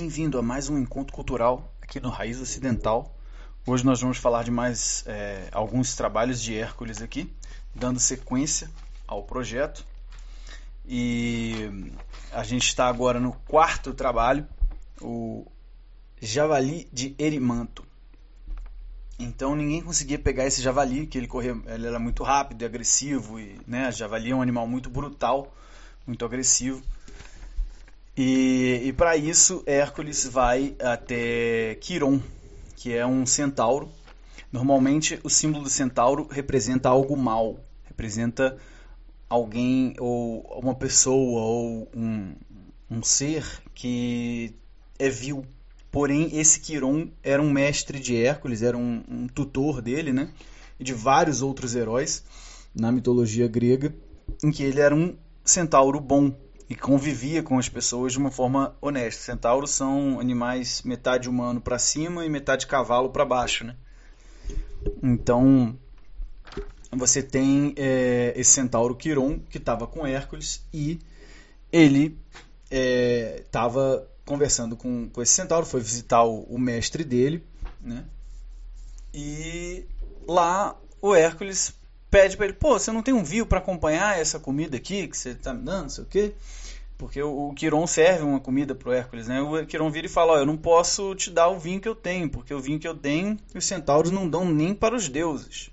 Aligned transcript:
bem-vindo 0.00 0.38
a 0.38 0.42
mais 0.42 0.70
um 0.70 0.78
encontro 0.78 1.12
cultural 1.12 1.74
aqui 1.82 2.00
no 2.00 2.08
Raiz 2.08 2.40
Ocidental. 2.40 3.14
Hoje 3.66 3.84
nós 3.84 4.00
vamos 4.00 4.16
falar 4.16 4.42
de 4.42 4.50
mais 4.50 5.04
é, 5.06 5.46
alguns 5.52 5.94
trabalhos 5.94 6.40
de 6.40 6.56
Hércules 6.56 7.02
aqui, 7.02 7.30
dando 7.74 8.00
sequência 8.00 8.70
ao 9.06 9.22
projeto. 9.22 9.84
E 10.86 11.92
a 12.32 12.42
gente 12.42 12.64
está 12.66 12.88
agora 12.88 13.20
no 13.20 13.34
quarto 13.46 13.92
trabalho, 13.92 14.48
o 15.02 15.46
Javali 16.18 16.88
de 16.90 17.14
Erimanto. 17.18 17.84
Então 19.18 19.54
ninguém 19.54 19.82
conseguia 19.82 20.18
pegar 20.18 20.46
esse 20.46 20.62
javali, 20.62 21.06
que 21.06 21.18
ele 21.18 21.28
corria, 21.28 21.54
ele 21.66 21.86
era 21.86 21.98
muito 21.98 22.22
rápido 22.22 22.62
e 22.62 22.64
agressivo, 22.64 23.38
e 23.38 23.60
né, 23.66 23.92
javali 23.92 24.30
é 24.30 24.34
um 24.34 24.40
animal 24.40 24.66
muito 24.66 24.88
brutal, 24.88 25.54
muito 26.06 26.24
agressivo. 26.24 26.82
E, 28.16 28.82
e 28.84 28.92
para 28.92 29.16
isso, 29.16 29.62
Hércules 29.66 30.26
vai 30.26 30.74
até 30.80 31.76
Quiron, 31.76 32.20
que 32.76 32.92
é 32.92 33.06
um 33.06 33.24
centauro. 33.24 33.88
Normalmente, 34.52 35.18
o 35.22 35.30
símbolo 35.30 35.64
do 35.64 35.70
centauro 35.70 36.26
representa 36.30 36.88
algo 36.88 37.16
mal, 37.16 37.58
representa 37.84 38.58
alguém 39.28 39.94
ou 39.98 40.42
uma 40.60 40.74
pessoa 40.74 41.40
ou 41.42 41.88
um, 41.94 42.34
um 42.90 43.02
ser 43.02 43.46
que 43.72 44.52
é 44.98 45.08
vil. 45.08 45.46
Porém, 45.90 46.36
esse 46.36 46.60
Quiron 46.60 47.08
era 47.22 47.40
um 47.40 47.50
mestre 47.50 48.00
de 48.00 48.16
Hércules, 48.16 48.62
era 48.62 48.76
um, 48.76 49.02
um 49.08 49.26
tutor 49.28 49.80
dele, 49.80 50.12
né? 50.12 50.30
E 50.78 50.84
de 50.84 50.92
vários 50.92 51.42
outros 51.42 51.74
heróis 51.74 52.24
na 52.74 52.90
mitologia 52.92 53.46
grega, 53.48 53.94
em 54.42 54.50
que 54.50 54.62
ele 54.62 54.80
era 54.80 54.94
um 54.94 55.16
centauro 55.44 56.00
bom, 56.00 56.32
e 56.70 56.76
convivia 56.76 57.42
com 57.42 57.58
as 57.58 57.68
pessoas 57.68 58.12
de 58.12 58.18
uma 58.18 58.30
forma 58.30 58.76
honesta. 58.80 59.22
Centauros 59.22 59.72
são 59.72 60.20
animais 60.20 60.82
metade 60.82 61.28
humano 61.28 61.60
para 61.60 61.80
cima 61.80 62.24
e 62.24 62.30
metade 62.30 62.68
cavalo 62.68 63.10
para 63.10 63.24
baixo, 63.24 63.64
né? 63.64 63.74
Então 65.02 65.76
você 66.92 67.24
tem 67.24 67.74
é, 67.76 68.32
esse 68.36 68.52
centauro 68.52 68.94
Quiron 68.94 69.40
que 69.40 69.58
estava 69.58 69.84
com 69.88 70.06
Hércules 70.06 70.64
e 70.72 71.00
ele 71.72 72.16
estava 72.70 74.06
é, 74.06 74.10
conversando 74.24 74.76
com, 74.76 75.08
com 75.10 75.20
esse 75.20 75.32
centauro, 75.32 75.66
foi 75.66 75.80
visitar 75.80 76.22
o, 76.22 76.42
o 76.42 76.56
mestre 76.56 77.02
dele, 77.02 77.44
né? 77.80 78.04
E 79.12 79.84
lá 80.24 80.76
o 81.02 81.16
Hércules 81.16 81.74
pede 82.08 82.36
para 82.36 82.46
ele, 82.46 82.54
pô, 82.54 82.78
você 82.78 82.92
não 82.92 83.02
tem 83.02 83.14
um 83.14 83.24
vinho 83.24 83.46
para 83.46 83.58
acompanhar 83.58 84.18
essa 84.18 84.38
comida 84.38 84.76
aqui 84.76 85.08
que 85.08 85.16
você 85.16 85.30
está 85.30 85.52
me 85.52 85.64
dando, 85.64 85.82
não 85.82 85.88
sei 85.88 86.04
o 86.04 86.06
quê? 86.06 86.34
Porque 87.00 87.22
o, 87.22 87.48
o 87.48 87.54
Quiron 87.54 87.86
serve 87.86 88.24
uma 88.24 88.38
comida 88.38 88.74
pro 88.74 88.92
Hércules, 88.92 89.26
né? 89.26 89.40
O 89.40 89.64
Quiron 89.64 89.90
vira 89.90 90.06
e 90.06 90.10
fala, 90.10 90.34
ó, 90.34 90.36
eu 90.36 90.44
não 90.44 90.58
posso 90.58 91.14
te 91.14 91.30
dar 91.30 91.48
o 91.48 91.58
vinho 91.58 91.80
que 91.80 91.88
eu 91.88 91.94
tenho, 91.94 92.28
porque 92.28 92.52
o 92.52 92.60
vinho 92.60 92.78
que 92.78 92.86
eu 92.86 92.94
tenho 92.94 93.38
os 93.54 93.64
centauros 93.64 94.10
não 94.10 94.28
dão 94.28 94.44
nem 94.44 94.74
para 94.74 94.94
os 94.94 95.08
deuses. 95.08 95.70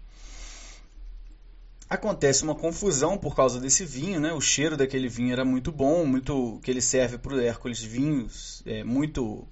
Acontece 1.90 2.44
uma 2.44 2.56
confusão 2.56 3.18
por 3.18 3.36
causa 3.36 3.60
desse 3.60 3.84
vinho, 3.84 4.22
né? 4.22 4.32
O 4.32 4.40
cheiro 4.40 4.78
daquele 4.78 5.10
vinho 5.10 5.34
era 5.34 5.44
muito 5.44 5.70
bom, 5.70 6.06
muito 6.06 6.62
que 6.64 6.72
ele 6.72 6.82
serve 6.82 7.18
para 7.18 7.34
o 7.34 7.42
Hércules 7.42 7.84
vinhos 7.84 8.64
é, 8.66 8.86
muito 8.86 9.46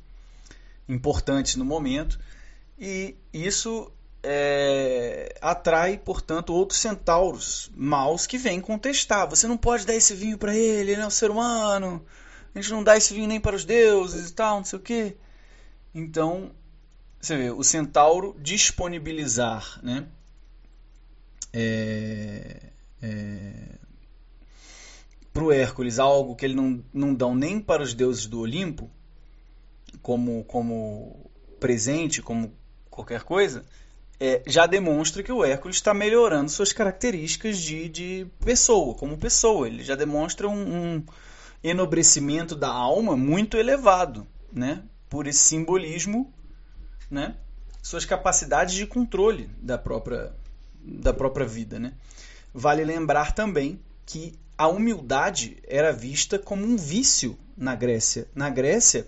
importantes 0.88 1.58
no 1.58 1.66
momento. 1.66 2.18
E 2.80 3.18
isso 3.34 3.92
é, 4.28 5.36
atrai, 5.40 5.98
portanto, 5.98 6.52
outros 6.52 6.80
centauros 6.80 7.72
maus 7.76 8.26
que 8.26 8.40
vêm 8.40 8.60
contestar. 8.60 9.30
Você 9.30 9.48
não 9.48 9.56
pode 9.56 9.86
dar 9.86 9.94
esse 9.94 10.16
vinho 10.16 10.38
para 10.38 10.56
ele, 10.56 10.92
ele 10.92 11.02
é 11.02 11.06
um 11.06 11.12
ser 11.12 11.30
humano. 11.30 12.04
A 12.54 12.60
gente 12.60 12.72
não 12.72 12.84
dá 12.84 12.98
esse 12.98 13.14
vinho 13.14 13.28
nem 13.28 13.40
para 13.40 13.56
os 13.56 13.64
deuses 13.64 14.30
e 14.30 14.34
tal, 14.34 14.58
não 14.58 14.66
sei 14.66 14.80
o 14.80 14.82
quê. 14.82 15.16
Então, 15.94 16.52
você 17.22 17.38
vê, 17.38 17.52
o 17.52 17.64
centauro 17.64 18.36
disponibilizar, 18.40 19.80
né? 19.84 20.08
É, 21.54 22.62
é, 23.02 23.52
para 25.32 25.44
o 25.44 25.52
Hércules 25.52 26.00
algo 26.00 26.36
que 26.36 26.46
ele 26.46 26.56
não, 26.56 26.84
não 26.92 27.14
dão 27.14 27.36
nem 27.36 27.60
para 27.60 27.84
os 27.84 27.94
deuses 27.94 28.26
do 28.26 28.40
Olimpo, 28.40 28.90
como, 30.02 30.44
como 30.46 31.30
presente, 31.60 32.22
como 32.22 32.52
qualquer 32.90 33.24
coisa, 33.24 33.66
é, 34.20 34.42
já 34.48 34.66
demonstra 34.66 35.22
que 35.22 35.32
o 35.32 35.44
Hércules 35.44 35.78
está 35.78 35.94
melhorando 35.94 36.50
suas 36.50 36.72
características 36.72 37.58
de, 37.58 37.90
de 37.90 38.28
pessoa, 38.44 38.96
como 38.96 39.18
pessoa. 39.18 39.68
Ele 39.68 39.84
já 39.84 39.96
demonstra 39.96 40.48
um, 40.48 40.96
um 40.96 41.06
enobrecimento 41.64 42.56
da 42.56 42.70
alma 42.70 43.18
muito 43.18 43.58
elevado, 43.58 44.26
né? 44.52 44.84
Por 45.10 45.28
esse 45.28 45.40
simbolismo, 45.40 46.34
né? 47.10 47.36
Suas 47.82 48.06
capacidades 48.06 48.74
de 48.74 48.88
controle 48.88 49.50
da 49.62 49.78
própria, 49.78 50.34
da 50.82 51.14
própria 51.14 51.46
vida, 51.46 51.80
né? 51.80 51.94
Vale 52.54 52.84
lembrar 52.84 53.34
também 53.34 53.80
que 54.06 54.34
a 54.58 54.68
humildade 54.68 55.58
era 55.68 55.92
vista 55.92 56.40
como 56.40 56.66
um 56.66 56.78
vício 56.78 57.38
na 57.58 57.76
Grécia. 57.76 58.28
Na 58.34 58.50
Grécia, 58.50 59.08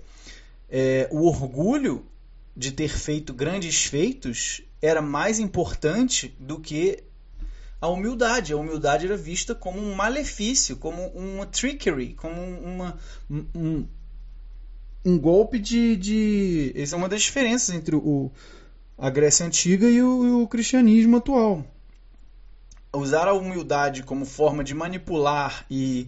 é, 0.70 1.08
o 1.12 1.26
orgulho 1.26 2.06
de 2.58 2.72
ter 2.72 2.90
feito 2.90 3.36
grandes 3.36 3.86
feitos 3.86 4.64
era 4.82 5.00
mais 5.00 5.38
importante 5.38 6.36
do 6.40 6.60
que 6.60 7.04
a 7.80 7.88
humildade. 7.88 8.52
A 8.52 8.58
humildade 8.58 9.06
era 9.06 9.16
vista 9.16 9.54
como 9.54 9.80
um 9.80 9.94
malefício, 9.94 10.76
como 10.76 11.06
uma 11.10 11.46
trickery, 11.46 12.16
como 12.16 12.42
uma, 12.42 12.98
um, 13.30 13.88
um 15.06 15.20
golpe 15.20 15.60
de, 15.60 15.96
de. 15.96 16.74
Essa 16.76 16.96
é 16.96 16.98
uma 16.98 17.08
das 17.08 17.22
diferenças 17.22 17.76
entre 17.76 17.96
o, 17.96 18.32
a 18.98 19.12
Grécia 19.12 19.46
Antiga 19.46 19.88
e 19.88 20.02
o, 20.02 20.42
o 20.42 20.48
cristianismo 20.48 21.18
atual. 21.18 21.64
Usar 22.92 23.28
a 23.28 23.34
humildade 23.34 24.02
como 24.02 24.26
forma 24.26 24.64
de 24.64 24.74
manipular 24.74 25.64
e, 25.70 26.08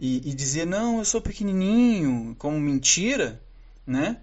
e, 0.00 0.28
e 0.28 0.34
dizer, 0.34 0.66
não, 0.66 0.98
eu 0.98 1.04
sou 1.04 1.20
pequenininho, 1.20 2.34
como 2.36 2.58
mentira, 2.58 3.40
né? 3.86 4.16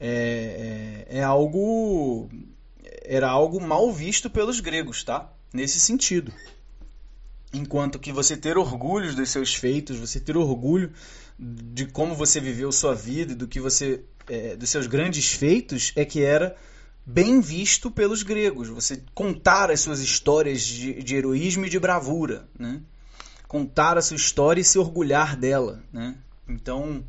É, 0.00 1.06
é, 1.10 1.18
é 1.18 1.22
algo 1.22 2.28
era 3.04 3.28
algo 3.28 3.60
mal 3.60 3.92
visto 3.92 4.30
pelos 4.30 4.60
gregos, 4.60 5.04
tá? 5.04 5.30
Nesse 5.52 5.78
sentido. 5.80 6.32
Enquanto 7.52 7.98
que 7.98 8.12
você 8.12 8.36
ter 8.36 8.56
orgulho 8.56 9.14
dos 9.14 9.30
seus 9.30 9.54
feitos, 9.54 9.98
você 9.98 10.20
ter 10.20 10.36
orgulho 10.36 10.92
de 11.38 11.86
como 11.86 12.14
você 12.14 12.40
viveu 12.40 12.70
sua 12.70 12.94
vida, 12.94 13.34
do 13.34 13.48
que 13.48 13.58
você, 13.58 14.04
é, 14.28 14.54
dos 14.54 14.70
seus 14.70 14.86
grandes 14.86 15.32
feitos, 15.32 15.92
é 15.96 16.04
que 16.04 16.22
era 16.22 16.56
bem 17.04 17.40
visto 17.40 17.90
pelos 17.90 18.22
gregos. 18.22 18.68
Você 18.68 19.02
contar 19.14 19.70
as 19.70 19.80
suas 19.80 20.00
histórias 20.00 20.62
de, 20.62 21.02
de 21.02 21.16
heroísmo 21.16 21.66
e 21.66 21.70
de 21.70 21.80
bravura, 21.80 22.48
né? 22.56 22.80
Contar 23.48 23.98
a 23.98 24.02
sua 24.02 24.16
história 24.16 24.60
e 24.60 24.64
se 24.64 24.78
orgulhar 24.78 25.36
dela, 25.36 25.82
né? 25.92 26.14
Então 26.48 27.04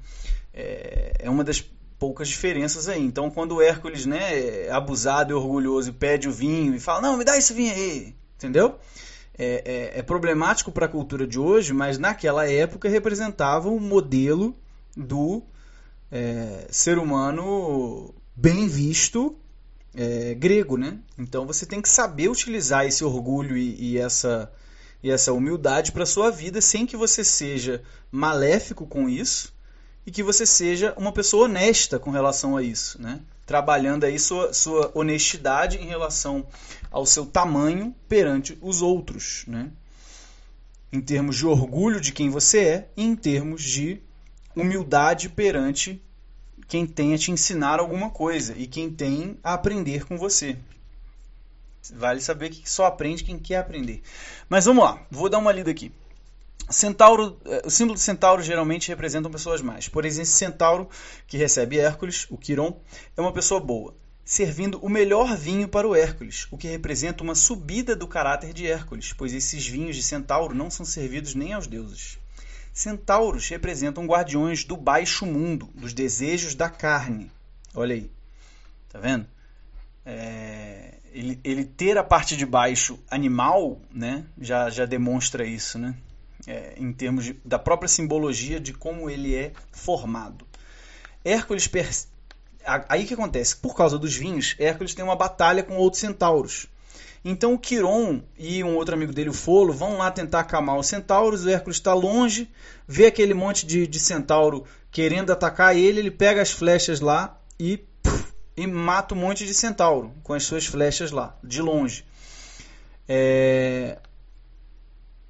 é, 0.52 1.14
é 1.20 1.30
uma 1.30 1.44
das 1.44 1.64
poucas 2.02 2.28
diferenças 2.28 2.90
aí. 2.90 3.00
Então, 3.00 3.30
quando 3.30 3.58
o 3.58 3.62
Hércules, 3.62 4.08
né, 4.08 4.66
é 4.66 4.72
abusado 4.72 5.32
e 5.32 5.36
orgulhoso, 5.36 5.94
pede 5.94 6.28
o 6.28 6.32
vinho 6.32 6.74
e 6.74 6.80
fala: 6.80 7.00
Não, 7.00 7.16
me 7.16 7.24
dá 7.24 7.38
esse 7.38 7.54
vinho 7.54 7.72
aí, 7.72 8.16
entendeu? 8.36 8.80
É, 9.38 9.92
é, 9.94 10.00
é 10.00 10.02
problemático 10.02 10.72
para 10.72 10.88
a 10.88 10.90
cultura 10.90 11.28
de 11.28 11.40
hoje, 11.40 11.74
mas 11.74 12.00
naquela 12.00 12.50
época 12.50 12.90
representava 12.90 13.70
o 13.70 13.76
um 13.76 13.80
modelo 13.80 14.56
do 14.98 15.44
é, 16.12 16.66
ser 16.72 16.98
humano 16.98 18.16
bem 18.36 18.68
visto 18.68 19.38
é, 19.94 20.34
grego, 20.34 20.78
né? 20.78 20.98
Então 21.20 21.46
você 21.46 21.68
tem 21.68 21.84
que 21.84 21.90
saber 21.90 22.30
utilizar 22.30 22.84
esse 22.84 23.04
orgulho 23.04 23.56
e, 23.56 23.92
e 23.92 23.98
essa 24.00 24.52
e 25.04 25.10
essa 25.10 25.34
humildade 25.34 25.92
para 25.92 26.06
sua 26.06 26.32
vida 26.32 26.62
sem 26.62 26.86
que 26.86 26.98
você 26.98 27.24
seja 27.24 27.84
maléfico 28.12 28.88
com 28.88 29.08
isso 29.08 29.54
e 30.06 30.12
que 30.12 30.24
você 30.24 30.46
seja 30.46 30.94
uma 30.98 31.12
pessoa 31.12 31.46
honesta 31.46 32.00
com 32.00 32.12
relação 32.12 32.58
a 32.58 32.64
isso, 32.64 33.02
né? 33.02 33.20
Trabalhando 33.46 34.06
aí 34.06 34.18
sua, 34.18 34.54
sua 34.54 34.92
honestidade 34.94 35.78
em 35.78 35.86
relação 35.86 36.46
ao 36.90 37.06
seu 37.06 37.26
tamanho 37.26 37.94
perante 38.08 38.58
os 38.62 38.82
outros, 38.82 39.44
né? 39.48 39.70
Em 40.92 41.00
termos 41.00 41.38
de 41.38 41.46
orgulho 41.46 42.02
de 42.02 42.12
quem 42.12 42.30
você 42.30 42.60
é 42.60 42.90
e 42.98 43.04
em 43.04 43.16
termos 43.16 43.62
de 43.64 44.02
humildade 44.56 45.30
perante 45.30 46.02
quem 46.68 46.86
tem 46.86 47.14
a 47.14 47.18
te 47.18 47.32
ensinar 47.32 47.80
alguma 47.80 48.10
coisa 48.10 48.54
e 48.58 48.68
quem 48.68 48.90
tem 48.90 49.38
a 49.44 49.54
aprender 49.54 50.06
com 50.06 50.18
você. 50.18 50.58
Vale 51.94 52.22
saber 52.22 52.50
que 52.50 52.70
só 52.70 52.86
aprende 52.86 53.24
quem 53.24 53.40
quer 53.40 53.58
aprender. 53.58 54.02
Mas 54.48 54.66
vamos 54.66 54.84
lá, 54.84 55.02
vou 55.10 55.30
dar 55.30 55.40
uma 55.40 55.52
lida 55.52 55.72
aqui. 55.72 55.92
Centauro, 56.72 57.40
eh, 57.46 57.64
o 57.66 57.70
símbolo 57.70 57.96
de 57.96 58.02
centauro 58.02 58.42
geralmente 58.42 58.90
representam 58.90 59.32
pessoas 59.32 59.62
más. 59.62 59.88
Por 59.88 60.06
exemplo, 60.06 60.24
esse 60.24 60.38
centauro 60.38 60.90
que 61.28 61.38
recebe 61.38 61.80
Hércules, 61.80 62.28
o 62.30 62.38
Quiron, 62.38 62.80
é 63.16 63.22
uma 63.22 63.34
pessoa 63.34 63.60
boa, 63.60 63.94
servindo 64.24 64.80
o 64.80 64.90
melhor 64.90 65.36
vinho 65.36 65.68
para 65.68 65.88
o 65.88 65.96
Hércules, 65.96 66.48
o 66.52 66.58
que 66.58 66.68
representa 66.68 67.24
uma 67.24 67.36
subida 67.36 67.96
do 67.96 68.08
caráter 68.08 68.54
de 68.54 68.66
Hércules, 68.66 69.14
pois 69.14 69.34
esses 69.34 69.68
vinhos 69.68 69.96
de 69.96 70.04
centauro 70.04 70.56
não 70.56 70.70
são 70.70 70.86
servidos 70.86 71.36
nem 71.36 71.54
aos 71.54 71.68
deuses. 71.68 72.18
Centauros 72.74 73.50
representam 73.50 74.06
guardiões 74.06 74.64
do 74.64 74.78
baixo 74.78 75.26
mundo, 75.26 75.70
dos 75.76 75.94
desejos 75.94 76.56
da 76.56 76.70
carne. 76.70 77.30
Olha 77.76 77.96
aí, 77.96 78.10
tá 78.90 79.00
vendo? 79.00 79.28
É, 80.06 80.96
ele, 81.12 81.40
ele, 81.44 81.66
ter 81.66 81.98
a 81.98 82.04
parte 82.04 82.38
de 82.38 82.46
baixo 82.46 82.98
animal, 83.10 83.82
né, 83.94 84.26
já, 84.40 84.70
já 84.70 84.86
demonstra 84.86 85.46
isso, 85.46 85.78
né? 85.78 85.96
É, 86.48 86.74
em 86.78 86.92
termos 86.92 87.26
de, 87.26 87.34
da 87.46 87.60
própria 87.60 87.88
simbologia 87.88 88.60
de 88.60 88.74
como 88.74 89.10
ele 89.10 89.36
é 89.36 89.52
formado. 89.72 90.48
Hércules 91.24 91.68
aí 92.66 93.06
que 93.06 93.14
acontece? 93.14 93.56
Por 93.56 93.76
causa 93.76 93.98
dos 93.98 94.16
vinhos, 94.16 94.56
Hércules 94.60 94.94
tem 94.94 95.04
uma 95.04 95.16
batalha 95.16 95.64
com 95.64 95.76
outros 95.76 96.02
centauros. 96.02 96.68
Então 97.24 97.54
o 97.54 97.60
Quiron 97.60 98.22
e 98.38 98.64
um 98.64 98.76
outro 98.76 98.96
amigo 98.96 99.14
dele, 99.14 99.30
o 99.30 99.34
Folo, 99.34 99.72
vão 99.72 99.98
lá 99.98 100.10
tentar 100.10 100.40
acalmar 100.40 100.78
os 100.78 100.88
centauros. 100.88 101.46
O 101.46 101.50
Hércules 101.50 101.78
está 101.78 101.94
longe, 101.94 102.50
vê 102.88 103.06
aquele 103.06 103.34
monte 103.34 103.66
de, 103.66 103.86
de, 103.86 104.00
centauro 104.00 104.66
querendo 104.92 105.32
atacar 105.32 105.76
ele, 105.76 106.00
ele 106.00 106.12
pega 106.12 106.42
as 106.42 106.52
flechas 106.52 107.00
lá 107.00 107.40
e, 107.60 107.78
puf, 108.02 108.34
e 108.58 108.66
mata 108.66 109.14
um 109.14 109.18
monte 109.18 109.46
de 109.46 109.54
centauro 109.54 110.12
com 110.24 110.34
as 110.34 110.44
suas 110.44 110.66
flechas 110.66 111.12
lá, 111.12 111.38
de 111.44 111.62
longe. 111.62 112.04
É... 113.08 114.00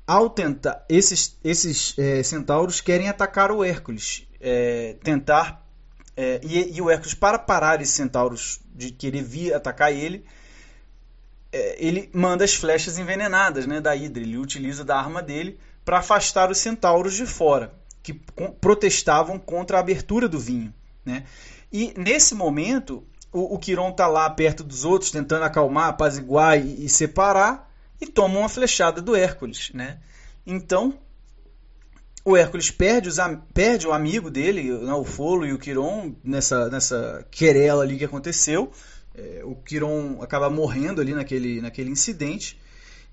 Ao 0.06 0.30
tentar, 0.30 0.84
esses, 0.90 1.38
esses 1.44 1.98
é, 1.98 2.22
centauros 2.24 2.82
querem 2.82 3.08
atacar 3.08 3.52
o 3.52 3.64
Hércules, 3.64 4.28
é, 4.40 4.96
tentar 5.04 5.62
é, 6.16 6.42
e, 6.44 6.78
e, 6.78 6.82
o 6.82 6.90
Hércules, 6.90 7.14
para 7.14 7.40
parar 7.40 7.82
esses 7.82 7.96
centauros 7.96 8.60
de 8.76 8.92
querer 8.92 9.24
vir 9.24 9.54
atacar 9.54 9.92
ele, 9.92 10.26
é, 11.52 11.84
ele 11.84 12.10
manda 12.14 12.44
as 12.44 12.54
flechas 12.54 12.98
envenenadas 12.98 13.66
né, 13.66 13.80
da 13.80 13.96
Hidra. 13.96 14.22
Ele 14.22 14.38
utiliza 14.38 14.84
da 14.84 14.98
arma 14.98 15.22
dele 15.22 15.60
para 15.84 16.00
afastar 16.00 16.52
os 16.52 16.58
centauros 16.58 17.16
de 17.16 17.26
fora, 17.26 17.74
que 18.04 18.14
protestavam 18.60 19.40
contra 19.40 19.78
a 19.78 19.80
abertura 19.80 20.28
do 20.28 20.40
vinho. 20.40 20.74
Né? 21.06 21.26
E 21.72 21.94
nesse 21.98 22.36
momento, 22.36 23.04
o, 23.32 23.56
o 23.56 23.58
Quiron 23.58 23.90
está 23.90 24.08
lá 24.08 24.30
perto 24.30 24.64
dos 24.64 24.84
outros, 24.86 25.12
tentando 25.12 25.44
acalmar, 25.44 25.90
apaziguar 25.90 26.60
e, 26.60 26.86
e 26.86 26.90
separar, 26.90 27.71
e 28.02 28.08
toma 28.08 28.40
uma 28.40 28.50
flechada 28.50 29.02
do 29.02 29.16
Hércules. 29.16 29.72
Né? 29.74 30.00
Então, 30.46 31.00
o 32.26 32.36
Hércules 32.36 32.72
perde, 32.72 33.08
os, 33.08 33.18
perde 33.54 33.88
o 33.88 33.94
amigo 33.94 34.30
dele, 34.30 34.72
né, 34.72 34.94
o 34.94 35.06
Folo 35.06 35.46
e 35.46 35.54
o 35.54 35.60
Quiron, 35.60 36.16
nessa, 36.24 36.70
nessa 36.70 37.26
querela 37.30 37.84
ali 37.84 37.98
que 37.98 38.06
aconteceu. 38.06 38.72
É, 39.14 39.42
o 39.44 39.56
Quiron 39.56 40.22
acaba 40.22 40.50
morrendo 40.50 41.00
ali 41.00 41.14
naquele, 41.14 41.62
naquele 41.62 41.92
incidente. 41.92 42.60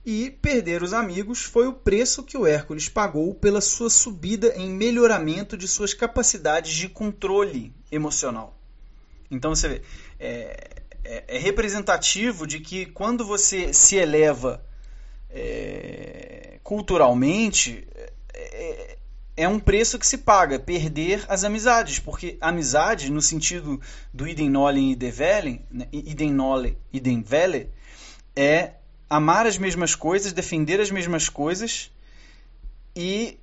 E 0.06 0.30
perder 0.30 0.82
os 0.82 0.94
amigos 0.94 1.42
foi 1.42 1.66
o 1.66 1.72
preço 1.72 2.22
que 2.22 2.36
o 2.36 2.46
Hércules 2.46 2.88
pagou 2.88 3.34
pela 3.34 3.60
sua 3.60 3.90
subida 3.90 4.54
em 4.56 4.70
melhoramento 4.70 5.56
de 5.56 5.68
suas 5.68 5.92
capacidades 5.92 6.72
de 6.72 6.88
controle 6.88 7.74
emocional. 7.90 8.56
Então 9.30 9.54
você 9.54 9.68
vê, 9.68 9.82
é, 10.18 10.82
é, 11.04 11.24
é 11.28 11.38
representativo 11.38 12.46
de 12.46 12.60
que 12.60 12.86
quando 12.86 13.24
você 13.24 13.72
se 13.74 13.96
eleva 13.96 14.64
é, 15.38 16.58
culturalmente, 16.64 17.86
é, 18.34 18.96
é 19.36 19.48
um 19.48 19.60
preço 19.60 19.98
que 19.98 20.06
se 20.06 20.18
paga, 20.18 20.58
perder 20.58 21.24
as 21.28 21.44
amizades, 21.44 22.00
porque 22.00 22.36
amizade, 22.40 23.10
no 23.10 23.22
sentido 23.22 23.80
do 24.12 24.26
idem 24.26 24.50
nollen 24.50 24.90
e 24.90 24.96
develen, 24.96 25.62
né, 25.70 25.86
idem 25.92 26.32
nole, 26.32 26.76
idem 26.92 27.22
vele, 27.22 27.70
é 28.34 28.72
amar 29.08 29.46
as 29.46 29.56
mesmas 29.56 29.94
coisas, 29.94 30.32
defender 30.32 30.80
as 30.80 30.90
mesmas 30.90 31.28
coisas 31.28 31.90
e 32.96 33.38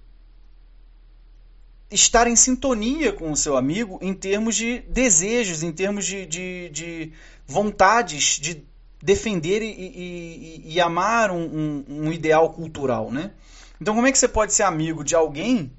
estar 1.90 2.28
em 2.28 2.36
sintonia 2.36 3.14
com 3.14 3.32
o 3.32 3.38
seu 3.38 3.56
amigo 3.56 3.98
em 4.02 4.14
termos 4.14 4.56
de 4.56 4.80
desejos, 4.80 5.64
em 5.64 5.72
termos 5.72 6.06
de, 6.06 6.26
de, 6.26 6.70
de 6.70 7.14
vontades 7.48 8.38
de 8.38 8.66
defender 9.06 9.62
e, 9.62 9.72
e, 9.72 10.74
e 10.74 10.82
amar 10.82 11.30
um, 11.32 11.44
um, 11.44 11.86
um 11.88 12.12
ideal 12.12 12.52
cultural, 12.52 13.12
né? 13.12 13.32
Então, 13.80 13.94
como 13.94 14.08
é 14.08 14.12
que 14.12 14.18
você 14.18 14.28
pode 14.28 14.54
ser 14.54 14.64
amigo 14.64 15.04
de 15.04 15.16
alguém 15.16 15.72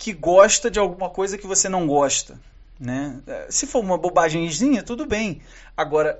que 0.00 0.14
gosta 0.14 0.70
de 0.70 0.78
alguma 0.78 1.10
coisa 1.10 1.36
que 1.36 1.46
você 1.46 1.68
não 1.68 1.86
gosta. 1.86 2.40
Né? 2.80 3.20
Se 3.50 3.66
for 3.66 3.80
uma 3.80 3.98
bobagemzinha, 3.98 4.82
tudo 4.82 5.04
bem. 5.04 5.42
Agora, 5.76 6.18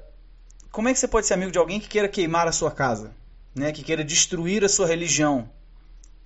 como 0.70 0.90
é 0.90 0.93
que 0.93 0.99
você 0.99 1.08
pode 1.08 1.26
ser 1.26 1.32
amigo 1.32 1.50
de 1.50 1.58
alguém 1.58 1.81
que 1.81 1.88
queira 1.88 2.06
queimar 2.06 2.46
a 2.46 2.52
sua 2.52 2.70
casa? 2.70 3.12
Né? 3.55 3.73
Que 3.73 3.82
queira 3.82 4.05
destruir 4.05 4.62
a 4.62 4.69
sua 4.69 4.87
religião? 4.87 5.49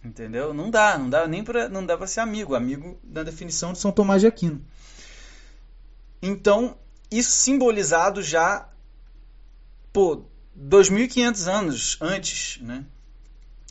Entendeu? 0.04 0.52
Não 0.52 0.68
dá, 0.68 0.98
não 0.98 1.08
dá 1.08 1.28
nem 1.28 1.44
para 1.44 1.68
não 1.68 1.86
dá 1.86 1.96
para 1.96 2.08
ser 2.08 2.20
amigo, 2.20 2.56
amigo 2.56 2.98
da 3.04 3.22
definição 3.22 3.72
de 3.72 3.78
São 3.78 3.92
Tomás 3.92 4.20
de 4.20 4.26
Aquino. 4.26 4.60
Então, 6.20 6.76
isso 7.08 7.30
simbolizado 7.30 8.20
já 8.20 8.68
por 9.94 10.26
2500 10.56 11.46
anos 11.46 11.96
antes, 12.00 12.58
né? 12.60 12.84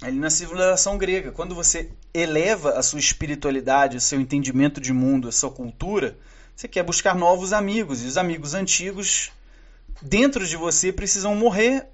ali 0.01 0.17
na 0.17 0.29
civilização 0.29 0.97
grega. 0.97 1.33
Quando 1.33 1.53
você 1.53 1.89
eleva 2.13 2.71
a 2.71 2.81
sua 2.81 2.99
espiritualidade, 2.99 3.97
o 3.97 4.01
seu 4.01 4.21
entendimento 4.21 4.79
de 4.79 4.93
mundo, 4.93 5.27
a 5.27 5.33
sua 5.33 5.51
cultura, 5.51 6.17
você 6.55 6.65
quer 6.65 6.81
buscar 6.81 7.13
novos 7.13 7.51
amigos. 7.51 8.01
E 8.01 8.07
os 8.07 8.17
amigos 8.17 8.53
antigos 8.53 9.31
dentro 10.01 10.47
de 10.47 10.55
você 10.55 10.93
precisam 10.93 11.35
morrer. 11.35 11.87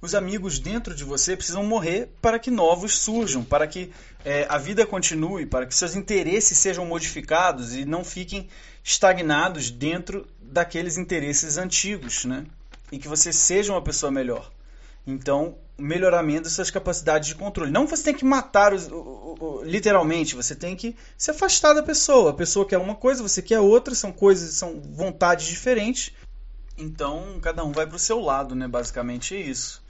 Os 0.00 0.14
amigos 0.14 0.58
dentro 0.58 0.94
de 0.94 1.04
você 1.04 1.36
precisam 1.36 1.62
morrer 1.62 2.08
para 2.22 2.38
que 2.38 2.50
novos 2.50 2.98
surjam, 2.98 3.44
para 3.44 3.66
que 3.66 3.92
é, 4.24 4.46
a 4.48 4.56
vida 4.56 4.86
continue, 4.86 5.44
para 5.44 5.66
que 5.66 5.74
seus 5.74 5.94
interesses 5.94 6.56
sejam 6.56 6.86
modificados 6.86 7.74
e 7.74 7.84
não 7.84 8.02
fiquem 8.02 8.48
estagnados 8.82 9.70
dentro 9.70 10.26
daqueles 10.40 10.96
interesses 10.96 11.58
antigos, 11.58 12.24
né? 12.24 12.46
E 12.90 12.98
que 12.98 13.08
você 13.08 13.32
seja 13.32 13.72
uma 13.72 13.82
pessoa 13.82 14.10
melhor. 14.10 14.50
Então, 15.06 15.56
melhoramento 15.78 16.42
das 16.42 16.52
suas 16.52 16.70
capacidades 16.70 17.28
de 17.28 17.34
controle. 17.34 17.70
Não 17.70 17.86
você 17.86 18.02
tem 18.02 18.14
que 18.14 18.24
matar 18.24 18.74
os, 18.74 18.88
literalmente, 19.62 20.34
você 20.34 20.54
tem 20.54 20.74
que 20.74 20.96
se 21.16 21.30
afastar 21.30 21.72
da 21.72 21.82
pessoa. 21.82 22.30
A 22.30 22.34
pessoa 22.34 22.66
quer 22.66 22.78
uma 22.78 22.94
coisa, 22.94 23.22
você 23.22 23.40
quer 23.40 23.60
outra, 23.60 23.94
são 23.94 24.12
coisas, 24.12 24.54
são 24.54 24.80
vontades 24.80 25.46
diferentes. 25.46 26.12
Então, 26.76 27.38
cada 27.40 27.64
um 27.64 27.72
vai 27.72 27.86
para 27.86 27.96
o 27.96 27.98
seu 27.98 28.20
lado, 28.20 28.54
né? 28.54 28.68
Basicamente 28.68 29.34
é 29.34 29.40
isso. 29.40 29.82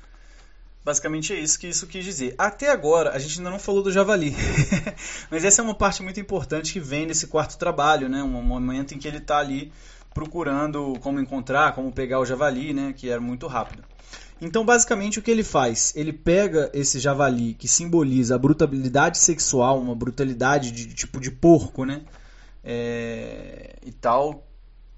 Basicamente 0.85 1.35
é 1.35 1.37
isso 1.39 1.59
que 1.59 1.67
isso 1.67 1.87
quis 1.87 2.05
dizer. 2.05 2.35
Até 2.39 2.71
agora, 2.71 3.11
a 3.11 3.19
gente 3.19 3.39
ainda 3.39 3.51
não 3.51 3.59
falou 3.59 3.83
do 3.83 3.93
javali. 3.93 4.35
Mas 5.31 5.45
essa 5.45 5.61
é 5.61 5.65
uma 5.65 5.75
parte 5.75 6.03
muito 6.03 6.21
importante 6.21 6.73
que 6.73 6.81
vem 6.81 7.07
nesse 7.07 7.27
quarto 7.27 7.59
trabalho, 7.59 8.09
né? 8.09 8.23
Um 8.23 8.43
momento 8.43 8.95
em 8.95 8.99
que 8.99 9.07
ele 9.07 9.19
está 9.19 9.39
ali 9.39 9.73
procurando 10.19 10.99
como 11.01 11.21
encontrar, 11.21 11.77
como 11.77 11.93
pegar 11.93 12.19
o 12.19 12.25
javali, 12.25 12.75
né? 12.75 12.93
Que 12.97 13.09
era 13.09 13.21
muito 13.21 13.47
rápido. 13.47 13.85
Então, 14.41 14.65
basicamente, 14.65 15.21
o 15.21 15.23
que 15.23 15.31
ele 15.31 15.45
faz? 15.45 15.93
Ele 15.95 16.13
pega 16.13 16.69
esse 16.75 16.99
javali 16.99 17.55
que 17.55 17.69
simboliza 17.69 18.35
a 18.35 18.39
brutalidade 18.39 19.19
sexual, 19.19 19.81
uma 19.81 19.95
brutalidade 19.95 20.73
de 20.73 20.93
tipo 20.93 21.21
de 21.21 21.31
porco, 21.31 21.85
né? 21.85 22.03
É, 22.65 23.77
e 23.87 23.93
tal, 23.93 24.45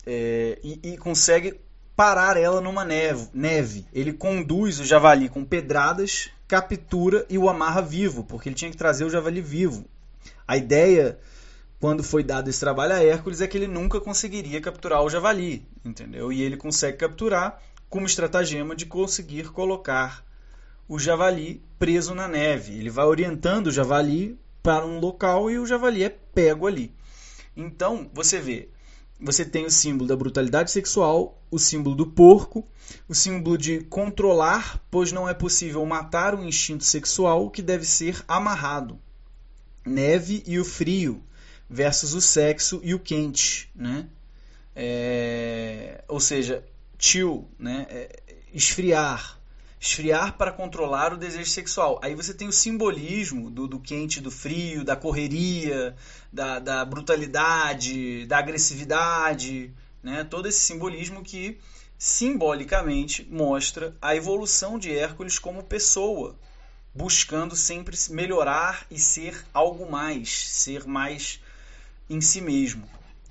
é, 0.06 0.58
e, 0.64 0.80
e, 0.82 0.96
consegue 0.96 1.60
parar 1.94 2.38
ela 2.38 2.62
numa 2.62 2.82
neve, 2.82 3.28
neve. 3.34 3.84
Ele 3.92 4.14
conduz 4.14 4.80
o 4.80 4.84
javali 4.86 5.28
com 5.28 5.44
pedradas, 5.44 6.30
captura 6.48 7.26
e 7.28 7.36
o 7.36 7.50
amarra 7.50 7.82
vivo, 7.82 8.24
porque 8.24 8.48
ele 8.48 8.56
tinha 8.56 8.70
que 8.70 8.76
trazer 8.76 9.04
o 9.04 9.10
javali 9.10 9.42
vivo. 9.42 9.84
A 10.48 10.56
ideia, 10.56 11.18
quando 11.80 12.04
foi 12.04 12.22
dado 12.22 12.50
esse 12.50 12.60
trabalho 12.60 12.92
a 12.92 13.02
Hércules, 13.02 13.40
é 13.40 13.48
que 13.48 13.56
ele 13.56 13.66
nunca 13.66 13.98
conseguiria 13.98 14.60
capturar 14.60 15.02
o 15.02 15.08
javali, 15.08 15.66
entendeu? 15.82 16.30
E 16.30 16.42
ele 16.42 16.58
consegue 16.58 16.98
capturar 16.98 17.58
como 17.88 18.04
estratagema 18.04 18.76
de 18.76 18.84
conseguir 18.84 19.50
colocar 19.50 20.22
o 20.86 20.98
javali 20.98 21.62
preso 21.78 22.14
na 22.14 22.28
neve. 22.28 22.78
Ele 22.78 22.90
vai 22.90 23.06
orientando 23.06 23.68
o 23.68 23.72
javali 23.72 24.38
para 24.62 24.84
um 24.84 25.00
local 25.00 25.50
e 25.50 25.58
o 25.58 25.66
javali 25.66 26.04
é 26.04 26.10
pego 26.10 26.66
ali. 26.66 26.94
Então, 27.56 28.10
você 28.12 28.38
vê, 28.38 28.68
você 29.18 29.42
tem 29.42 29.64
o 29.64 29.70
símbolo 29.70 30.06
da 30.06 30.16
brutalidade 30.16 30.70
sexual, 30.70 31.42
o 31.50 31.58
símbolo 31.58 31.96
do 31.96 32.06
porco, 32.06 32.68
o 33.08 33.14
símbolo 33.14 33.56
de 33.56 33.80
controlar, 33.84 34.84
pois 34.90 35.12
não 35.12 35.26
é 35.26 35.32
possível 35.32 35.84
matar 35.86 36.34
o 36.34 36.44
instinto 36.44 36.84
sexual 36.84 37.48
que 37.48 37.62
deve 37.62 37.86
ser 37.86 38.22
amarrado. 38.28 38.98
Neve 39.86 40.42
e 40.46 40.58
o 40.58 40.64
frio 40.64 41.22
versus 41.70 42.14
o 42.14 42.20
sexo 42.20 42.80
e 42.82 42.92
o 42.92 42.98
quente, 42.98 43.70
né? 43.74 44.08
É... 44.74 46.02
ou 46.08 46.18
seja, 46.18 46.64
chill, 46.98 47.48
né? 47.56 47.86
É, 47.88 48.20
esfriar. 48.52 49.38
Esfriar 49.78 50.36
para 50.36 50.52
controlar 50.52 51.14
o 51.14 51.16
desejo 51.16 51.48
sexual. 51.48 51.98
Aí 52.02 52.14
você 52.14 52.34
tem 52.34 52.48
o 52.48 52.52
simbolismo 52.52 53.50
do, 53.50 53.66
do 53.66 53.80
quente, 53.80 54.20
do 54.20 54.30
frio, 54.30 54.84
da 54.84 54.94
correria, 54.94 55.96
da, 56.30 56.58
da 56.58 56.84
brutalidade, 56.84 58.26
da 58.26 58.38
agressividade, 58.38 59.72
né? 60.02 60.24
todo 60.24 60.46
esse 60.46 60.58
simbolismo 60.58 61.22
que 61.22 61.58
simbolicamente 61.98 63.26
mostra 63.30 63.96
a 64.02 64.14
evolução 64.14 64.78
de 64.78 64.94
Hércules 64.94 65.38
como 65.38 65.62
pessoa, 65.62 66.38
buscando 66.94 67.56
sempre 67.56 67.96
melhorar 68.10 68.86
e 68.90 68.98
ser 68.98 69.46
algo 69.54 69.90
mais, 69.90 70.48
ser 70.48 70.86
mais 70.86 71.40
em 72.10 72.20
si 72.20 72.40
mesmo. 72.40 72.86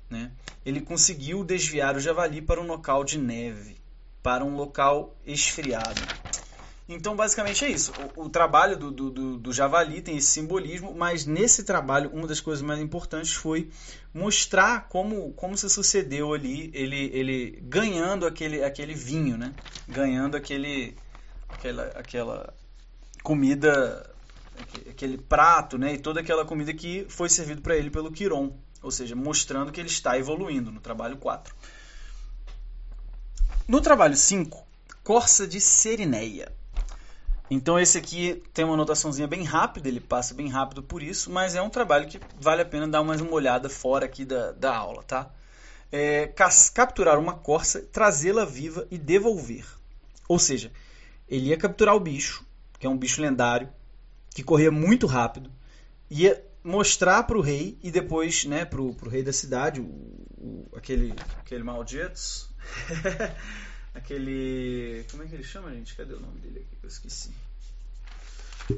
Né? 0.08 0.32
Ele 0.66 0.80
conseguiu 0.80 1.44
desviar 1.44 1.94
o 1.94 2.00
javali 2.00 2.42
para 2.42 2.60
um 2.60 2.66
local 2.66 3.04
de 3.04 3.18
neve, 3.18 3.76
para 4.22 4.44
um 4.44 4.56
local 4.56 5.14
esfriado. 5.24 6.00
Então, 6.92 7.14
basicamente 7.14 7.64
é 7.64 7.70
isso. 7.70 7.92
O, 8.16 8.24
o 8.24 8.28
trabalho 8.28 8.76
do, 8.76 8.90
do, 8.90 9.38
do, 9.38 9.52
javali 9.52 10.02
tem 10.02 10.16
esse 10.16 10.26
simbolismo, 10.26 10.92
mas 10.92 11.24
nesse 11.24 11.62
trabalho, 11.62 12.10
uma 12.10 12.26
das 12.26 12.40
coisas 12.40 12.62
mais 12.62 12.80
importantes 12.80 13.32
foi 13.32 13.70
mostrar 14.12 14.88
como, 14.88 15.32
como 15.34 15.56
se 15.56 15.70
sucedeu 15.70 16.34
ali, 16.34 16.68
ele, 16.74 17.08
ele 17.14 17.60
ganhando 17.62 18.26
aquele, 18.26 18.64
aquele 18.64 18.92
vinho, 18.92 19.38
né? 19.38 19.54
ganhando 19.86 20.36
aquele, 20.36 20.96
aquela, 21.48 21.84
aquela 21.94 22.52
comida, 23.22 24.10
aquele 24.90 25.16
prato, 25.16 25.78
né? 25.78 25.94
e 25.94 25.98
toda 25.98 26.18
aquela 26.18 26.44
comida 26.44 26.74
que 26.74 27.06
foi 27.08 27.28
servido 27.28 27.62
para 27.62 27.76
ele 27.76 27.88
pelo 27.88 28.10
Quiron, 28.10 28.58
ou 28.82 28.90
seja, 28.90 29.14
mostrando 29.14 29.72
que 29.72 29.80
ele 29.80 29.88
está 29.88 30.18
evoluindo 30.18 30.70
no 30.70 30.80
trabalho 30.80 31.16
4. 31.16 31.54
No 33.68 33.80
trabalho 33.80 34.16
5, 34.16 34.66
Corsa 35.04 35.46
de 35.46 35.60
Serineia. 35.60 36.52
Então 37.50 37.78
esse 37.78 37.98
aqui 37.98 38.42
tem 38.54 38.64
uma 38.64 38.74
anotaçãozinha 38.74 39.26
bem 39.26 39.42
rápida, 39.42 39.88
ele 39.88 40.00
passa 40.00 40.34
bem 40.34 40.48
rápido 40.48 40.82
por 40.82 41.02
isso, 41.02 41.30
mas 41.30 41.56
é 41.56 41.62
um 41.62 41.68
trabalho 41.68 42.06
que 42.06 42.20
vale 42.40 42.62
a 42.62 42.64
pena 42.64 42.86
dar 42.86 43.02
mais 43.02 43.20
uma 43.20 43.32
olhada 43.32 43.68
fora 43.68 44.06
aqui 44.06 44.24
da, 44.24 44.52
da 44.52 44.76
aula, 44.76 45.02
tá? 45.02 45.30
É, 45.90 46.32
capturar 46.72 47.18
uma 47.18 47.34
corça, 47.34 47.80
trazê-la 47.92 48.44
viva 48.44 48.86
e 48.88 48.96
devolver. 48.96 49.66
Ou 50.28 50.38
seja, 50.38 50.70
ele 51.28 51.46
ia 51.46 51.56
capturar 51.56 51.96
o 51.96 52.00
bicho, 52.00 52.46
que 52.78 52.86
é 52.86 52.90
um 52.90 52.96
bicho 52.96 53.20
lendário, 53.20 53.68
que 54.32 54.44
corria 54.44 54.70
muito 54.70 55.08
rápido, 55.08 55.50
ia 56.08 56.40
mostrar 56.62 57.22
para 57.24 57.38
o 57.38 57.40
rei 57.40 57.78
e 57.82 57.90
depois 57.90 58.44
né, 58.44 58.64
para 58.64 58.80
o 58.80 59.08
rei 59.08 59.22
da 59.22 59.32
cidade, 59.32 59.80
o, 59.80 59.84
o, 59.84 60.68
aquele, 60.76 61.14
aquele 61.38 61.62
maldito, 61.62 62.48
aquele. 63.94 65.04
Como 65.10 65.22
é 65.22 65.26
que 65.26 65.34
ele 65.34 65.44
chama, 65.44 65.72
gente? 65.72 65.94
Cadê 65.94 66.14
o 66.14 66.20
nome 66.20 66.40
dele 66.40 66.60
aqui? 66.60 66.78
Eu 66.82 66.88
esqueci. 66.88 67.30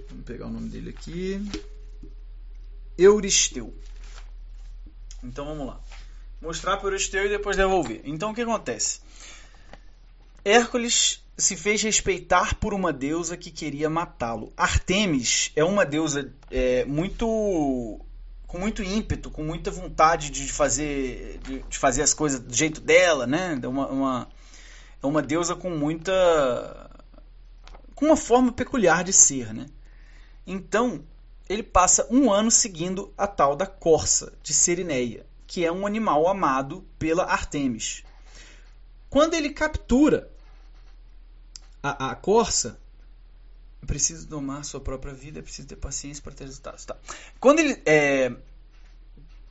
Vamos 0.09 0.25
pegar 0.25 0.47
o 0.47 0.51
nome 0.51 0.69
dele 0.69 0.91
aqui. 0.91 1.41
Euristeu. 2.97 3.75
Então 5.23 5.45
vamos 5.45 5.67
lá. 5.67 5.81
Mostrar 6.41 6.77
para 6.77 6.89
Euristeu 6.89 7.27
e 7.27 7.29
depois 7.29 7.57
devolver. 7.57 8.01
Então 8.05 8.31
o 8.31 8.35
que 8.35 8.41
acontece? 8.43 9.01
Hércules 10.45 11.22
se 11.37 11.57
fez 11.57 11.83
respeitar 11.83 12.55
por 12.57 12.75
uma 12.75 12.93
deusa 12.93 13.37
que 13.37 13.51
queria 13.51 13.89
matá-lo. 13.89 14.53
Artemis 14.57 15.51
é 15.57 15.65
uma 15.65 15.85
deusa 15.85 16.33
é, 16.51 16.85
muito 16.85 18.01
com 18.47 18.59
muito 18.59 18.83
ímpeto, 18.83 19.31
com 19.31 19.43
muita 19.43 19.71
vontade 19.71 20.31
de 20.31 20.53
fazer 20.53 21.41
de, 21.43 21.79
fazer 21.79 22.03
as 22.03 22.13
coisas 22.13 22.39
do 22.39 22.55
jeito 22.55 22.81
dela, 22.81 23.27
né? 23.27 23.59
Uma, 23.65 23.89
uma, 23.89 24.29
é 25.03 25.07
uma 25.07 25.23
deusa 25.23 25.57
com 25.57 25.71
muita 25.71 26.91
com 27.95 28.07
uma 28.07 28.17
forma 28.17 28.53
peculiar 28.53 29.03
de 29.03 29.13
ser, 29.13 29.55
né? 29.55 29.67
Então 30.47 31.03
ele 31.49 31.63
passa 31.63 32.07
um 32.11 32.31
ano 32.31 32.51
seguindo 32.51 33.13
a 33.17 33.27
tal 33.27 33.57
da 33.57 33.67
corça 33.67 34.33
de 34.43 34.53
Serineia, 34.53 35.25
que 35.47 35.65
é 35.65 35.73
um 35.73 35.87
animal 35.87 36.29
amado 36.29 36.85
pela 36.99 37.25
Artemis. 37.25 38.05
Quando 39.09 39.35
ele 39.35 39.51
captura 39.51 40.32
a, 41.83 42.11
a 42.11 42.15
corça, 42.15 42.79
é 43.83 43.87
preciso 43.87 44.29
domar 44.29 44.65
sua 44.65 44.81
própria 44.81 45.13
vida, 45.13 45.41
é 45.41 45.43
preciso 45.43 45.67
ter 45.67 45.77
paciência 45.77 46.23
para 46.23 46.33
ter 46.33 46.45
resultados. 46.45 46.85
Tá. 46.85 46.97
Quando 47.41 47.59
ele 47.59 47.83
é, 47.85 48.33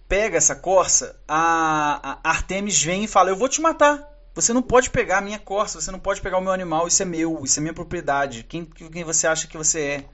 pega 0.07 0.37
essa 0.37 0.55
corça, 0.55 1.19
a, 1.27 2.19
a 2.23 2.29
Artemis 2.29 2.81
vem 2.81 3.03
e 3.03 3.07
fala: 3.07 3.29
Eu 3.29 3.35
vou 3.35 3.49
te 3.49 3.61
matar. 3.61 4.09
Você 4.33 4.53
não 4.53 4.61
pode 4.61 4.89
pegar 4.89 5.17
a 5.17 5.21
minha 5.21 5.39
corça, 5.39 5.81
você 5.81 5.91
não 5.91 5.99
pode 5.99 6.21
pegar 6.21 6.37
o 6.37 6.41
meu 6.41 6.53
animal, 6.53 6.87
isso 6.87 7.01
é 7.01 7.05
meu, 7.05 7.41
isso 7.43 7.59
é 7.59 7.61
minha 7.61 7.73
propriedade. 7.73 8.43
Quem, 8.43 8.65
quem 8.65 9.03
você 9.03 9.27
acha 9.27 9.45
que 9.45 9.57
você 9.57 9.81
é? 9.81 10.05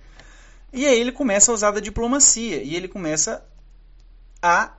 E 0.74 0.88
aí 0.88 1.00
ele 1.00 1.12
começa 1.12 1.52
a 1.52 1.54
usar 1.54 1.72
da 1.72 1.80
diplomacia 1.80 2.64
e 2.64 2.76
ele 2.76 2.88
começa 2.88 3.46
a 4.42 4.74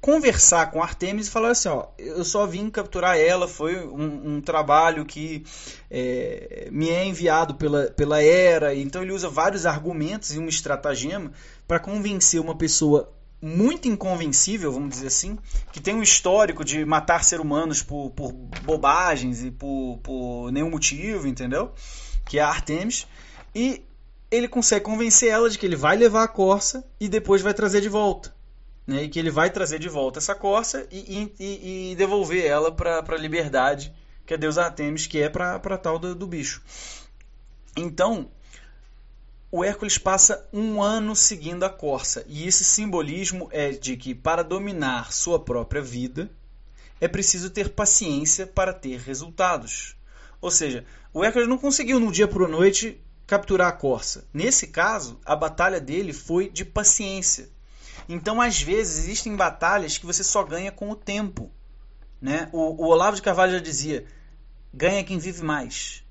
conversar 0.00 0.70
com 0.70 0.82
Artemis 0.82 1.26
e 1.26 1.30
falar 1.30 1.50
assim, 1.50 1.68
ó, 1.68 1.88
eu 1.98 2.24
só 2.24 2.46
vim 2.46 2.70
capturar 2.70 3.18
ela, 3.18 3.48
foi 3.48 3.84
um, 3.84 4.36
um 4.36 4.40
trabalho 4.40 5.04
que 5.04 5.44
é, 5.90 6.68
me 6.70 6.88
é 6.88 7.04
enviado 7.04 7.54
pela, 7.56 7.86
pela 7.90 8.22
Era, 8.22 8.74
então 8.74 9.02
ele 9.02 9.12
usa 9.12 9.28
vários 9.28 9.66
argumentos 9.66 10.34
e 10.34 10.38
uma 10.38 10.48
estratagema 10.48 11.32
para 11.66 11.80
convencer 11.80 12.40
uma 12.40 12.56
pessoa 12.56 13.12
muito 13.40 13.86
inconvencível, 13.86 14.72
vamos 14.72 14.90
dizer 14.90 15.08
assim, 15.08 15.38
que 15.72 15.80
tem 15.80 15.94
um 15.94 16.02
histórico 16.02 16.64
de 16.64 16.84
matar 16.84 17.22
seres 17.24 17.44
humanos 17.44 17.82
por, 17.82 18.10
por 18.10 18.32
bobagens 18.32 19.44
e 19.44 19.50
por, 19.50 19.98
por 20.02 20.50
nenhum 20.50 20.70
motivo, 20.70 21.26
entendeu? 21.26 21.72
Que 22.24 22.38
é 22.38 22.42
a 22.42 22.48
Artemis. 22.48 23.06
E 23.54 23.84
ele 24.30 24.48
consegue 24.48 24.84
convencer 24.84 25.30
ela 25.30 25.48
de 25.48 25.56
que 25.56 25.64
ele 25.64 25.76
vai 25.76 25.96
levar 25.96 26.24
a 26.24 26.28
Corsa 26.28 26.84
e 27.00 27.08
depois 27.08 27.40
vai 27.40 27.54
trazer 27.54 27.80
de 27.80 27.88
volta. 27.88 28.34
Né? 28.88 29.02
E 29.02 29.08
que 29.10 29.18
ele 29.18 29.30
vai 29.30 29.50
trazer 29.50 29.78
de 29.78 29.88
volta 29.88 30.18
essa 30.18 30.34
Corsa 30.34 30.88
e, 30.90 31.30
e, 31.38 31.90
e 31.92 31.96
devolver 31.96 32.46
ela 32.46 32.72
para 32.72 33.04
a 33.06 33.18
liberdade 33.18 33.92
que 34.24 34.32
a 34.32 34.36
deusa 34.38 34.64
Artemis 34.64 35.06
que 35.06 35.20
é 35.20 35.28
para 35.28 35.76
tal 35.76 35.98
do, 35.98 36.14
do 36.14 36.26
bicho. 36.26 36.62
Então, 37.76 38.30
o 39.52 39.62
Hércules 39.62 39.98
passa 39.98 40.48
um 40.52 40.82
ano 40.82 41.14
seguindo 41.14 41.64
a 41.64 41.70
corça, 41.70 42.24
e 42.26 42.46
esse 42.46 42.64
simbolismo 42.64 43.48
é 43.52 43.70
de 43.70 43.96
que 43.96 44.14
para 44.14 44.42
dominar 44.42 45.12
sua 45.12 45.38
própria 45.38 45.80
vida 45.80 46.30
é 47.00 47.06
preciso 47.06 47.50
ter 47.50 47.70
paciência 47.70 48.46
para 48.46 48.72
ter 48.72 48.98
resultados. 49.00 49.96
Ou 50.40 50.50
seja, 50.50 50.84
o 51.12 51.24
Hércules 51.24 51.48
não 51.48 51.58
conseguiu 51.58 52.00
no 52.00 52.10
dia 52.10 52.26
para 52.26 52.48
noite 52.48 53.00
capturar 53.26 53.68
a 53.68 53.72
corça. 53.72 54.26
Nesse 54.32 54.66
caso, 54.66 55.20
a 55.24 55.36
batalha 55.36 55.80
dele 55.80 56.12
foi 56.12 56.48
de 56.48 56.64
paciência. 56.64 57.48
Então, 58.08 58.40
às 58.40 58.60
vezes, 58.60 59.04
existem 59.04 59.36
batalhas 59.36 59.98
que 59.98 60.06
você 60.06 60.24
só 60.24 60.42
ganha 60.42 60.72
com 60.72 60.90
o 60.90 60.96
tempo. 60.96 61.50
Né? 62.20 62.48
O, 62.52 62.84
o 62.84 62.88
Olavo 62.88 63.16
de 63.16 63.22
Carvalho 63.22 63.52
já 63.52 63.58
dizia: 63.58 64.06
ganha 64.72 65.04
quem 65.04 65.18
vive 65.18 65.42
mais. 65.42 66.02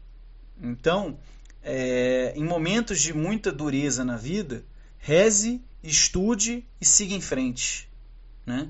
Então, 0.62 1.18
é, 1.64 2.34
em 2.36 2.44
momentos 2.44 3.02
de 3.02 3.14
muita 3.14 3.52
dureza 3.52 4.06
na 4.06 4.16
vida, 4.16 4.64
reze, 5.00 5.62
estude 5.84 6.66
e 6.80 6.86
siga 6.86 7.14
em 7.14 7.22
frente. 7.22 7.90
Né? 8.46 8.70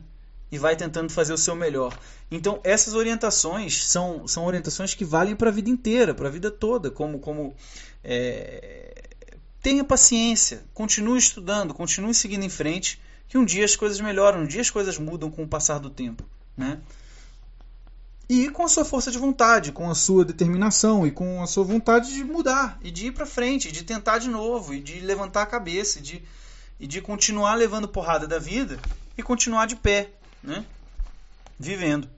E 0.51 0.57
vai 0.57 0.75
tentando 0.75 1.11
fazer 1.11 1.33
o 1.33 1.37
seu 1.37 1.55
melhor. 1.55 1.97
Então, 2.31 2.59
essas 2.63 2.93
orientações 2.93 3.85
são, 3.85 4.27
são 4.27 4.45
orientações 4.45 4.93
que 4.93 5.03
valem 5.03 5.35
para 5.35 5.49
a 5.49 5.53
vida 5.53 5.69
inteira, 5.69 6.13
para 6.13 6.27
a 6.27 6.31
vida 6.31 6.49
toda. 6.49 6.89
Como, 6.89 7.19
como 7.19 7.53
é, 8.03 9.03
tenha 9.61 9.83
paciência, 9.83 10.63
continue 10.73 11.19
estudando, 11.19 11.73
continue 11.73 12.13
seguindo 12.13 12.43
em 12.43 12.49
frente, 12.49 12.99
que 13.27 13.37
um 13.37 13.45
dia 13.45 13.65
as 13.65 13.75
coisas 13.75 13.99
melhoram, 13.99 14.41
um 14.41 14.47
dia 14.47 14.61
as 14.61 14.69
coisas 14.69 14.97
mudam 14.97 15.29
com 15.29 15.43
o 15.43 15.47
passar 15.47 15.79
do 15.79 15.89
tempo. 15.89 16.23
Né? 16.55 16.79
e 18.29 18.49
com 18.49 18.63
a 18.63 18.67
sua 18.67 18.83
força 18.83 19.09
de 19.09 19.17
vontade, 19.17 19.71
com 19.71 19.89
a 19.89 19.95
sua 19.95 20.25
determinação 20.25 21.07
e 21.07 21.11
com 21.11 21.41
a 21.41 21.47
sua 21.47 21.63
vontade 21.63 22.13
de 22.13 22.23
mudar 22.23 22.77
e 22.81 22.91
de 22.91 23.07
ir 23.07 23.11
para 23.11 23.25
frente, 23.25 23.71
de 23.71 23.83
tentar 23.83 24.17
de 24.17 24.27
novo 24.27 24.73
e 24.73 24.81
de 24.81 24.99
levantar 24.99 25.43
a 25.43 25.45
cabeça 25.45 25.99
e 25.99 26.01
de, 26.01 26.23
e 26.79 26.85
de 26.85 27.01
continuar 27.01 27.55
levando 27.55 27.87
porrada 27.87 28.27
da 28.27 28.37
vida 28.37 28.77
e 29.17 29.23
continuar 29.23 29.65
de 29.65 29.77
pé, 29.77 30.11
né? 30.43 30.65
vivendo. 31.57 32.09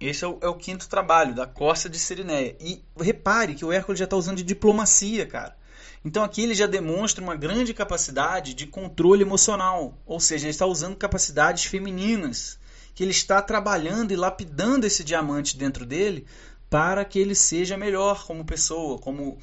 Esse 0.00 0.24
é 0.24 0.28
o, 0.28 0.38
é 0.40 0.48
o 0.48 0.54
quinto 0.54 0.88
trabalho 0.88 1.34
da 1.34 1.46
Costa 1.46 1.88
de 1.88 1.98
Serineia. 1.98 2.56
E 2.60 2.82
repare 2.98 3.54
que 3.54 3.64
o 3.64 3.72
Hércules 3.72 3.98
já 3.98 4.04
está 4.04 4.16
usando 4.16 4.38
de 4.38 4.42
diplomacia, 4.42 5.26
cara. 5.26 5.56
Então 6.04 6.24
aqui 6.24 6.42
ele 6.42 6.54
já 6.54 6.66
demonstra 6.66 7.22
uma 7.22 7.36
grande 7.36 7.72
capacidade 7.72 8.54
de 8.54 8.66
controle 8.66 9.22
emocional, 9.22 9.96
ou 10.04 10.18
seja, 10.18 10.46
ele 10.46 10.50
está 10.50 10.66
usando 10.66 10.96
capacidades 10.96 11.64
femininas 11.64 12.58
que 12.94 13.02
ele 13.02 13.12
está 13.12 13.40
trabalhando 13.40 14.12
e 14.12 14.16
lapidando 14.16 14.86
esse 14.86 15.02
diamante 15.02 15.56
dentro 15.56 15.86
dele 15.86 16.26
para 16.68 17.04
que 17.04 17.18
ele 17.18 17.34
seja 17.34 17.76
melhor 17.76 18.26
como 18.26 18.44
pessoa, 18.44 18.98
como, 18.98 19.38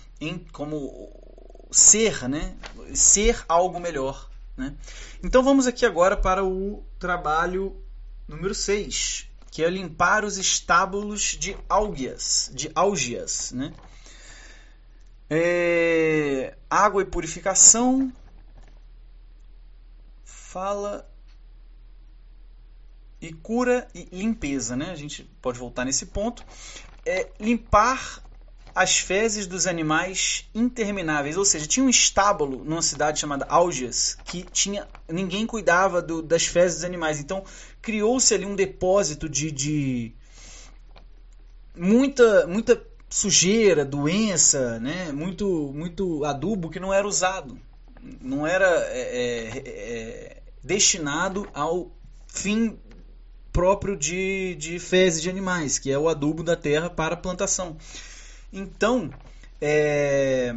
como 0.51 1.11
ser, 1.71 2.27
né? 2.27 2.55
Ser 2.93 3.43
algo 3.47 3.79
melhor. 3.79 4.29
Né? 4.57 4.75
Então 5.23 5.43
vamos 5.43 5.67
aqui 5.67 5.85
agora 5.85 6.17
para 6.17 6.43
o 6.43 6.83
trabalho 6.99 7.75
número 8.27 8.53
6, 8.53 9.27
que 9.51 9.63
é 9.63 9.69
limpar 9.69 10.25
os 10.25 10.37
estábulos 10.37 11.37
de 11.39 11.55
algias, 11.67 12.51
de 12.53 12.71
algias, 12.75 13.51
né? 13.51 13.73
É, 15.29 16.57
água 16.69 17.01
e 17.01 17.05
purificação. 17.05 18.11
Fala 20.23 21.07
e 23.21 23.33
cura 23.33 23.87
e 23.93 24.07
limpeza, 24.11 24.75
né? 24.75 24.91
A 24.91 24.95
gente 24.95 25.23
pode 25.41 25.59
voltar 25.59 25.85
nesse 25.85 26.07
ponto. 26.07 26.43
É 27.05 27.29
limpar 27.39 28.23
as 28.73 28.97
fezes 28.97 29.45
dos 29.45 29.67
animais 29.67 30.49
intermináveis. 30.55 31.37
Ou 31.37 31.45
seja, 31.45 31.67
tinha 31.67 31.85
um 31.85 31.89
estábulo 31.89 32.63
numa 32.63 32.81
cidade 32.81 33.19
chamada 33.19 33.45
Algias 33.49 34.17
que 34.25 34.43
tinha 34.43 34.87
ninguém 35.07 35.45
cuidava 35.45 36.01
do, 36.01 36.21
das 36.21 36.45
fezes 36.45 36.77
dos 36.77 36.85
animais. 36.85 37.19
Então 37.19 37.43
criou-se 37.81 38.33
ali 38.33 38.45
um 38.45 38.55
depósito 38.55 39.27
de, 39.27 39.51
de 39.51 40.13
muita 41.75 42.47
muita 42.47 42.81
sujeira, 43.09 43.83
doença, 43.83 44.79
né? 44.79 45.11
Muito 45.11 45.71
muito 45.73 46.23
adubo 46.23 46.69
que 46.69 46.79
não 46.79 46.93
era 46.93 47.07
usado, 47.07 47.59
não 48.21 48.45
era 48.45 48.67
é, 48.91 49.01
é, 49.01 49.63
é, 49.65 50.41
destinado 50.63 51.47
ao 51.53 51.91
fim 52.27 52.77
próprio 53.51 53.97
de, 53.97 54.55
de 54.55 54.79
fezes 54.79 55.21
de 55.21 55.29
animais, 55.29 55.79
que 55.79 55.91
é 55.91 55.97
o 55.97 56.07
adubo 56.07 56.43
da 56.43 56.55
terra 56.55 56.89
para 56.89 57.17
plantação. 57.17 57.75
Então, 58.53 59.09
é, 59.59 60.55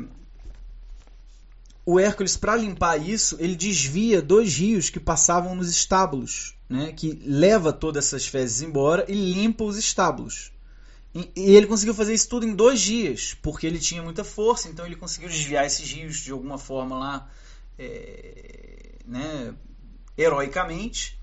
o 1.84 1.98
Hércules, 1.98 2.36
para 2.36 2.54
limpar 2.54 2.96
isso, 2.96 3.36
ele 3.40 3.56
desvia 3.56 4.22
dois 4.22 4.56
rios 4.56 4.88
que 4.88 5.00
passavam 5.00 5.54
nos 5.54 5.68
estábulos, 5.70 6.54
né, 6.68 6.92
que 6.92 7.20
leva 7.24 7.72
todas 7.72 8.06
essas 8.06 8.26
fezes 8.26 8.62
embora 8.62 9.04
e 9.08 9.14
limpa 9.14 9.64
os 9.64 9.76
estábulos. 9.76 10.51
E, 11.14 11.30
ele 11.36 11.66
conseguiu 11.66 11.94
fazer 11.94 12.14
isso 12.14 12.28
tudo 12.28 12.46
em 12.46 12.54
dois 12.54 12.80
dias, 12.80 13.36
porque 13.42 13.66
ele 13.66 13.78
tinha 13.78 14.02
muita 14.02 14.24
força, 14.24 14.68
então 14.68 14.86
ele 14.86 14.96
conseguiu 14.96 15.28
desviar 15.28 15.66
esses 15.66 15.90
rios 15.90 16.16
de 16.16 16.32
alguma 16.32 16.56
forma 16.56 16.98
lá, 16.98 17.30
é, 17.78 18.92
né, 19.06 19.54
heroicamente. 20.16 21.18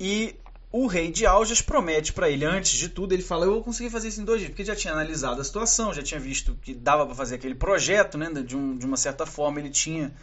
E 0.00 0.34
o 0.70 0.86
rei 0.86 1.12
de 1.12 1.26
Aljas 1.26 1.60
promete 1.60 2.12
para 2.14 2.30
ele, 2.30 2.46
antes 2.46 2.72
de 2.72 2.88
tudo, 2.88 3.12
ele 3.12 3.22
fala: 3.22 3.44
Eu 3.44 3.52
vou 3.52 3.62
conseguir 3.62 3.90
fazer 3.90 4.08
isso 4.08 4.20
em 4.22 4.24
dois 4.24 4.40
dias, 4.40 4.50
porque 4.50 4.64
já 4.64 4.74
tinha 4.74 4.94
analisado 4.94 5.40
a 5.40 5.44
situação, 5.44 5.92
já 5.92 6.02
tinha 6.02 6.18
visto 6.18 6.56
que 6.62 6.72
dava 6.72 7.04
para 7.04 7.14
fazer 7.14 7.34
aquele 7.34 7.54
projeto, 7.54 8.16
né? 8.16 8.30
De, 8.42 8.56
um, 8.56 8.76
de 8.78 8.86
uma 8.86 8.96
certa 8.96 9.26
forma, 9.26 9.60
ele 9.60 9.68
tinha 9.68 10.14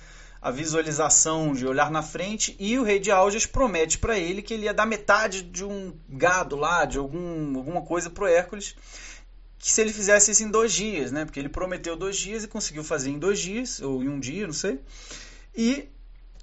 a 0.42 0.52
visualização 0.52 1.54
de 1.54 1.68
olhar 1.68 1.92
na 1.92 2.02
frente, 2.02 2.56
e 2.60 2.78
o 2.78 2.84
rei 2.84 3.00
de 3.00 3.12
Aljas 3.12 3.46
promete 3.46 3.98
para 3.98 4.18
ele 4.18 4.42
que 4.42 4.54
ele 4.54 4.64
ia 4.64 4.74
dar 4.74 4.86
metade 4.86 5.42
de 5.42 5.66
um 5.66 5.94
gado 6.08 6.56
lá, 6.56 6.86
de 6.86 6.98
algum, 6.98 7.58
alguma 7.58 7.82
coisa 7.82 8.10
pro 8.10 8.26
Hércules, 8.26 8.76
que 9.58 9.70
se 9.70 9.82
ele 9.82 9.92
fizesse 9.92 10.32
isso 10.32 10.44
em 10.44 10.50
dois 10.50 10.72
dias, 10.72 11.12
né? 11.12 11.26
Porque 11.26 11.40
ele 11.40 11.50
prometeu 11.50 11.98
dois 11.98 12.16
dias 12.16 12.46
e 12.46 12.48
conseguiu 12.48 12.84
fazer 12.84 13.10
em 13.10 13.20
dois 13.20 13.40
dias, 13.40 13.82
ou 13.82 14.02
em 14.02 14.08
um 14.08 14.20
dia, 14.20 14.48
não 14.48 14.54
sei. 14.54 14.80
E 15.54 15.90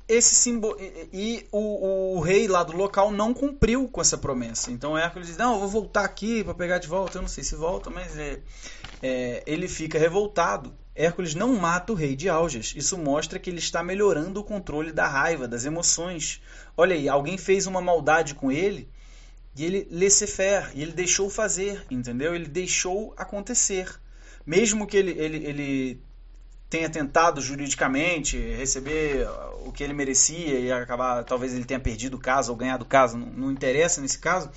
esse 0.09 0.35
símbolo 0.35 0.77
e, 0.79 1.09
e 1.13 1.47
o, 1.51 2.17
o, 2.17 2.21
rei 2.21 2.47
lá 2.47 2.63
do 2.63 2.77
local 2.77 3.11
não 3.11 3.35
cumpriu 3.35 3.89
com 3.89 4.01
essa 4.01 4.19
promessa. 4.19 4.71
Então 4.71 4.97
Hércules 4.97 5.29
diz: 5.29 5.37
Não, 5.37 5.55
eu 5.55 5.61
vou 5.61 5.69
voltar 5.69 6.05
aqui 6.05 6.45
para 6.45 6.55
pegar 6.55 6.79
de 6.79 6.87
volta. 6.87 7.19
Eu 7.19 7.23
não 7.23 7.29
sei 7.29 7.43
se 7.43 7.57
volta, 7.57 7.91
mas 7.91 8.17
é, 8.17 8.41
é, 9.03 9.43
ele 9.47 9.67
fica 9.67 9.99
revoltado. 9.99 10.75
Hércules 10.97 11.35
não 11.35 11.55
mata 11.55 11.93
o 11.93 11.95
rei 11.95 12.17
de 12.17 12.29
Aljas. 12.29 12.73
Isso 12.75 12.97
mostra 12.97 13.39
que 13.39 13.51
ele 13.51 13.59
está 13.59 13.83
melhorando 13.83 14.41
o 14.41 14.45
controle 14.45 14.93
da 14.93 15.07
raiva, 15.07 15.47
das 15.47 15.67
emoções. 15.67 16.41
Olha 16.75 16.97
aí, 16.97 17.09
alguém 17.09 17.37
fez 17.37 17.67
uma 17.67 17.83
maldade 17.83 18.35
com 18.35 18.51
ele 18.51 18.89
e 19.55 19.65
ele 19.65 19.89
laissez-faire, 19.91 20.71
e 20.75 20.83
ele 20.83 20.93
deixou 20.93 21.31
fazer, 21.31 21.85
entendeu? 21.91 22.35
Ele 22.35 22.47
deixou 22.47 23.15
acontecer. 23.17 23.89
Mesmo 24.45 24.87
que 24.87 24.97
ele, 24.97 25.13
ele, 25.13 25.47
ele 25.47 26.03
tenha 26.69 26.91
tentado 26.91 27.41
juridicamente 27.41 28.39
receber 28.39 29.27
o 29.65 29.73
que 29.73 29.83
ele 29.83 29.95
merecia 29.95 30.59
e 30.59 30.71
acabar, 30.71 31.25
talvez 31.25 31.55
ele 31.55 31.65
tenha 31.65 31.81
perdido 31.81 32.15
o 32.15 32.21
caso 32.21 32.53
ou 32.53 32.57
ganhado 32.57 32.85
o 32.85 32.89
caso, 32.89 33.17
não, 33.17 33.27
não 33.27 33.51
interessa 33.51 34.01
nesse 34.01 34.19
caso. 34.19 34.51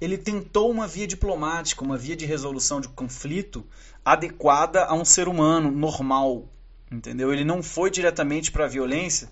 Ele 0.00 0.18
tentou 0.18 0.70
uma 0.70 0.86
via 0.86 1.06
diplomática, 1.06 1.84
uma 1.84 1.96
via 1.96 2.16
de 2.16 2.26
resolução 2.26 2.80
de 2.80 2.88
conflito 2.88 3.64
adequada 4.04 4.84
a 4.84 4.94
um 4.94 5.04
ser 5.04 5.28
humano 5.28 5.70
normal, 5.70 6.48
entendeu? 6.90 7.32
Ele 7.32 7.44
não 7.44 7.62
foi 7.62 7.90
diretamente 7.90 8.52
para 8.52 8.64
a 8.64 8.68
violência 8.68 9.28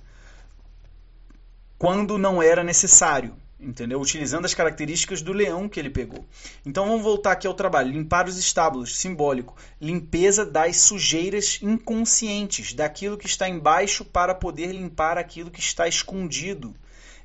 quando 1.79 2.17
não 2.17 2.41
era 2.41 2.63
necessário 2.63 3.35
entendeu? 3.63 4.01
Utilizando 4.01 4.45
as 4.45 4.55
características 4.55 5.23
do 5.23 5.33
leão 5.33 5.69
que 5.69 5.79
ele 5.79 5.89
pegou. 5.89 6.25
Então 6.67 6.87
vamos 6.87 7.03
voltar 7.03 7.33
aqui 7.33 7.47
ao 7.47 7.55
trabalho. 7.55 7.93
Limpar 7.93 8.27
os 8.27 8.37
estábulos, 8.37 8.97
simbólico. 8.97 9.57
Limpeza 9.81 10.45
das 10.45 10.79
sujeiras 10.79 11.61
inconscientes, 11.63 12.75
daquilo 12.75 13.17
que 13.17 13.27
está 13.27 13.49
embaixo 13.49 14.05
para 14.05 14.35
poder 14.35 14.73
limpar 14.73 15.17
aquilo 15.17 15.51
que 15.51 15.61
está 15.61 15.87
escondido. 15.87 16.75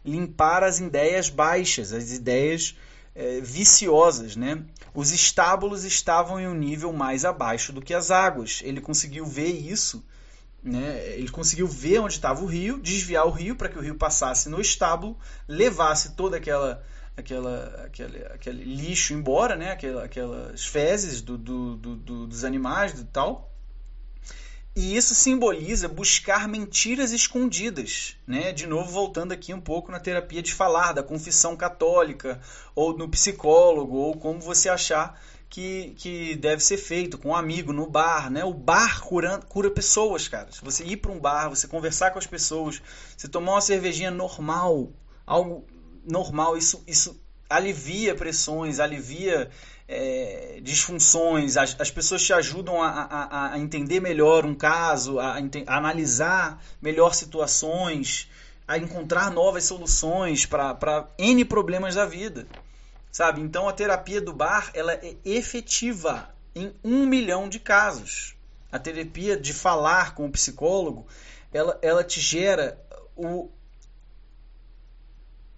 Limpar 0.06 0.64
as 0.64 0.80
ideias 0.80 1.30
baixas, 1.30 1.92
as 1.92 2.12
ideias 2.12 2.76
é, 3.18 3.42
viciosas, 3.42 4.36
né? 4.36 4.64
Os 4.94 5.12
estábulos 5.12 5.84
estavam 5.84 6.40
em 6.40 6.48
um 6.48 6.54
nível 6.54 6.94
mais 6.94 7.26
abaixo 7.26 7.74
do 7.74 7.82
que 7.82 7.94
as 7.94 8.12
águas. 8.12 8.62
Ele 8.64 8.80
conseguiu 8.80 9.26
ver 9.26 9.50
isso 9.50 10.04
né? 10.64 11.14
Ele 11.14 11.30
conseguiu 11.30 11.68
ver 11.68 12.00
onde 12.00 12.14
estava 12.14 12.44
o 12.44 12.46
rio, 12.46 12.80
desviar 12.80 13.26
o 13.26 13.32
rio 13.32 13.56
para 13.56 13.70
que 13.70 13.78
o 13.78 13.82
rio 13.82 13.96
passasse 13.96 14.50
no 14.50 14.60
estábulo, 14.60 15.18
levasse 15.48 16.16
toda 16.16 16.38
aquela 16.38 16.84
aquela, 17.16 17.84
aquele, 17.86 18.24
aquele 18.26 18.64
lixo 18.64 19.14
embora, 19.14 19.56
né? 19.56 19.72
Aquela, 19.72 20.04
aquelas 20.04 20.66
fezes 20.66 21.22
do, 21.22 21.38
do, 21.38 21.76
do, 21.78 22.28
dos 22.28 22.44
animais 22.44 23.00
e 23.00 23.06
tal. 23.06 23.52
E 24.78 24.96
isso 24.96 25.16
simboliza 25.16 25.88
buscar 25.88 26.48
mentiras 26.48 27.12
escondidas, 27.12 28.16
né? 28.28 28.52
De 28.52 28.68
novo 28.68 28.92
voltando 28.92 29.32
aqui 29.32 29.52
um 29.52 29.60
pouco 29.60 29.92
na 29.92 30.00
terapia 30.00 30.40
de 30.40 30.54
falar 30.54 30.94
da 30.94 31.02
confissão 31.02 31.58
católica 31.58 32.40
ou 32.76 32.96
no 32.96 33.10
psicólogo 33.10 33.96
ou 33.98 34.16
como 34.16 34.40
você 34.40 34.70
achar 34.70 35.20
que, 35.50 35.96
que 35.98 36.36
deve 36.36 36.64
ser 36.64 36.78
feito 36.78 37.18
com 37.18 37.30
um 37.30 37.36
amigo 37.36 37.74
no 37.74 37.90
bar, 37.90 38.30
né? 38.30 38.46
O 38.46 38.54
bar 38.54 39.02
cura, 39.02 39.40
cura 39.50 39.72
pessoas, 39.72 40.28
cara. 40.28 40.52
Se 40.52 40.64
você 40.64 40.84
ir 40.84 40.98
para 40.98 41.12
um 41.12 41.20
bar, 41.20 41.50
você 41.50 41.68
conversar 41.68 42.12
com 42.12 42.20
as 42.20 42.28
pessoas, 42.28 42.80
você 43.18 43.28
tomar 43.28 43.54
uma 43.54 43.62
cervejinha 43.62 44.12
normal, 44.12 44.92
algo 45.26 45.66
normal, 46.06 46.56
isso, 46.56 46.84
isso 46.86 47.20
alivia 47.50 48.14
pressões, 48.14 48.80
alivia 48.80 49.50
é, 49.88 50.60
disfunções, 50.62 51.56
as, 51.58 51.80
as, 51.80 51.90
pessoas 51.90 52.24
te 52.24 52.34
ajudam 52.34 52.82
a, 52.82 52.90
a, 52.90 53.54
a, 53.54 53.60
entender 53.60 54.00
melhor 54.00 54.46
um 54.46 54.54
caso, 54.54 55.20
a, 55.20 55.38
a, 55.38 55.78
analisar 55.78 56.62
melhor 56.82 57.14
situações, 57.14 58.30
a 58.68 58.78
encontrar 58.78 59.32
novas 59.32 59.64
soluções 59.64 60.46
para 60.46 61.08
N 61.18 61.46
problemas 61.46 61.96
da 61.96 62.06
vida 62.06 62.46
sabe? 63.18 63.42
Então 63.42 63.68
a 63.68 63.74
terapia 63.74 64.22
do 64.22 64.32
bar 64.32 64.70
ela 64.76 64.94
é 64.94 65.16
efetiva 65.26 66.30
em 66.54 66.72
um 66.84 67.06
milhão 67.08 67.50
de 67.50 67.60
casos. 67.60 68.36
A 68.72 68.78
terapia 68.78 69.36
de 69.36 69.54
falar 69.54 70.14
com 70.14 70.28
o 70.28 70.32
psicólogo, 70.32 71.08
ela, 71.52 71.80
ela 71.82 72.04
te 72.04 72.22
gera 72.22 72.80
o, 73.16 73.50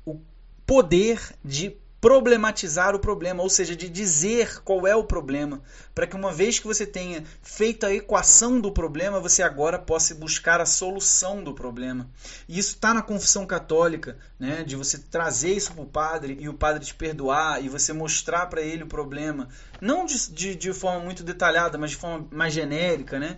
o 0.05 0.21
poder 0.65 1.35
de 1.43 1.75
problematizar 2.01 2.95
o 2.95 2.99
problema, 2.99 3.43
ou 3.43 3.49
seja, 3.49 3.75
de 3.75 3.89
dizer 3.89 4.61
qual 4.63 4.87
é 4.87 4.95
o 4.95 5.03
problema, 5.03 5.61
para 5.93 6.07
que 6.07 6.15
uma 6.15 6.31
vez 6.31 6.57
que 6.57 6.67
você 6.67 6.85
tenha 6.85 7.23
feito 7.41 7.85
a 7.85 7.93
equação 7.93 8.59
do 8.59 8.71
problema, 8.71 9.19
você 9.19 9.43
agora 9.43 9.77
possa 9.77 10.15
buscar 10.15 10.61
a 10.61 10.65
solução 10.65 11.43
do 11.43 11.53
problema. 11.53 12.09
E 12.47 12.57
isso 12.57 12.75
está 12.75 12.93
na 12.93 13.01
confissão 13.01 13.45
católica, 13.45 14.17
né, 14.39 14.63
de 14.63 14.75
você 14.75 14.97
trazer 14.97 15.53
isso 15.53 15.73
para 15.73 15.83
o 15.83 15.87
padre 15.87 16.37
e 16.39 16.47
o 16.47 16.53
padre 16.53 16.85
te 16.85 16.95
perdoar 16.95 17.63
e 17.63 17.67
você 17.67 17.91
mostrar 17.91 18.45
para 18.45 18.61
ele 18.61 18.83
o 18.83 18.87
problema, 18.87 19.49
não 19.81 20.05
de, 20.05 20.31
de, 20.31 20.55
de 20.55 20.73
forma 20.73 21.03
muito 21.03 21.23
detalhada, 21.23 21.77
mas 21.77 21.91
de 21.91 21.97
forma 21.97 22.27
mais 22.31 22.53
genérica, 22.53 23.19
né? 23.19 23.37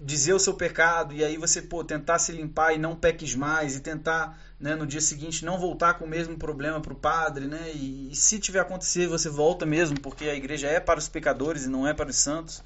dizer 0.00 0.32
o 0.32 0.38
seu 0.38 0.54
pecado 0.54 1.14
e 1.14 1.24
aí 1.24 1.36
você 1.36 1.60
pô, 1.60 1.84
tentar 1.84 2.18
se 2.18 2.32
limpar 2.32 2.74
e 2.74 2.78
não 2.78 2.96
peques 2.96 3.34
mais 3.34 3.76
e 3.76 3.80
tentar 3.80 4.38
né, 4.58 4.74
no 4.74 4.86
dia 4.86 5.00
seguinte 5.00 5.44
não 5.44 5.58
voltar 5.58 5.94
com 5.94 6.04
o 6.04 6.08
mesmo 6.08 6.36
problema 6.36 6.80
para 6.80 6.92
o 6.92 6.96
padre, 6.96 7.46
né? 7.46 7.70
E, 7.74 8.10
e, 8.10 8.16
se 8.16 8.38
tiver 8.38 8.60
acontecer, 8.60 9.06
você 9.06 9.28
volta 9.28 9.66
mesmo, 9.66 10.00
porque 10.00 10.24
a 10.24 10.34
igreja 10.34 10.66
é 10.66 10.80
para 10.80 10.98
os 10.98 11.08
pecadores 11.08 11.64
e 11.64 11.68
não 11.68 11.86
é 11.86 11.92
para 11.92 12.08
os 12.08 12.16
santos. 12.16 12.62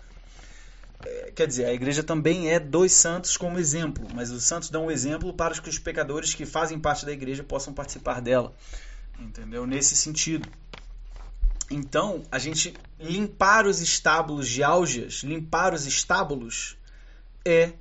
É, 1.04 1.32
quer 1.34 1.46
dizer, 1.46 1.64
a 1.64 1.72
igreja 1.72 2.02
também 2.02 2.50
é 2.50 2.60
dos 2.60 2.92
santos 2.92 3.36
como 3.36 3.58
exemplo, 3.58 4.06
mas 4.14 4.30
os 4.30 4.44
santos 4.44 4.70
dão 4.70 4.86
um 4.86 4.90
exemplo 4.90 5.32
para 5.32 5.58
que 5.60 5.68
os 5.68 5.78
pecadores 5.78 6.34
que 6.34 6.46
fazem 6.46 6.78
parte 6.78 7.04
da 7.04 7.12
igreja 7.12 7.42
possam 7.42 7.72
participar 7.72 8.20
dela. 8.20 8.54
Entendeu? 9.18 9.66
Nesse 9.66 9.96
sentido. 9.96 10.48
Então, 11.70 12.22
a 12.30 12.38
gente 12.38 12.74
limpar 12.98 13.66
os 13.66 13.80
estábulos 13.80 14.48
de 14.48 14.62
álgias, 14.62 15.22
limpar 15.22 15.72
os 15.72 15.86
estábulos, 15.86 16.76
é 17.44 17.72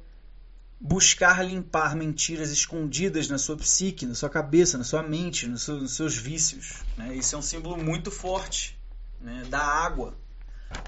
buscar 0.79 1.43
limpar 1.45 1.95
mentiras 1.95 2.51
escondidas 2.51 3.27
na 3.27 3.37
sua 3.37 3.57
psique, 3.57 4.05
na 4.05 4.15
sua 4.15 4.29
cabeça, 4.29 4.77
na 4.77 4.83
sua 4.83 5.03
mente, 5.03 5.45
nos 5.45 5.63
seus, 5.63 5.81
nos 5.81 5.91
seus 5.93 6.15
vícios. 6.15 6.83
Né? 6.97 7.15
Isso 7.15 7.35
é 7.35 7.37
um 7.37 7.41
símbolo 7.41 7.77
muito 7.77 8.09
forte 8.09 8.79
né? 9.19 9.43
da 9.49 9.59
água. 9.59 10.15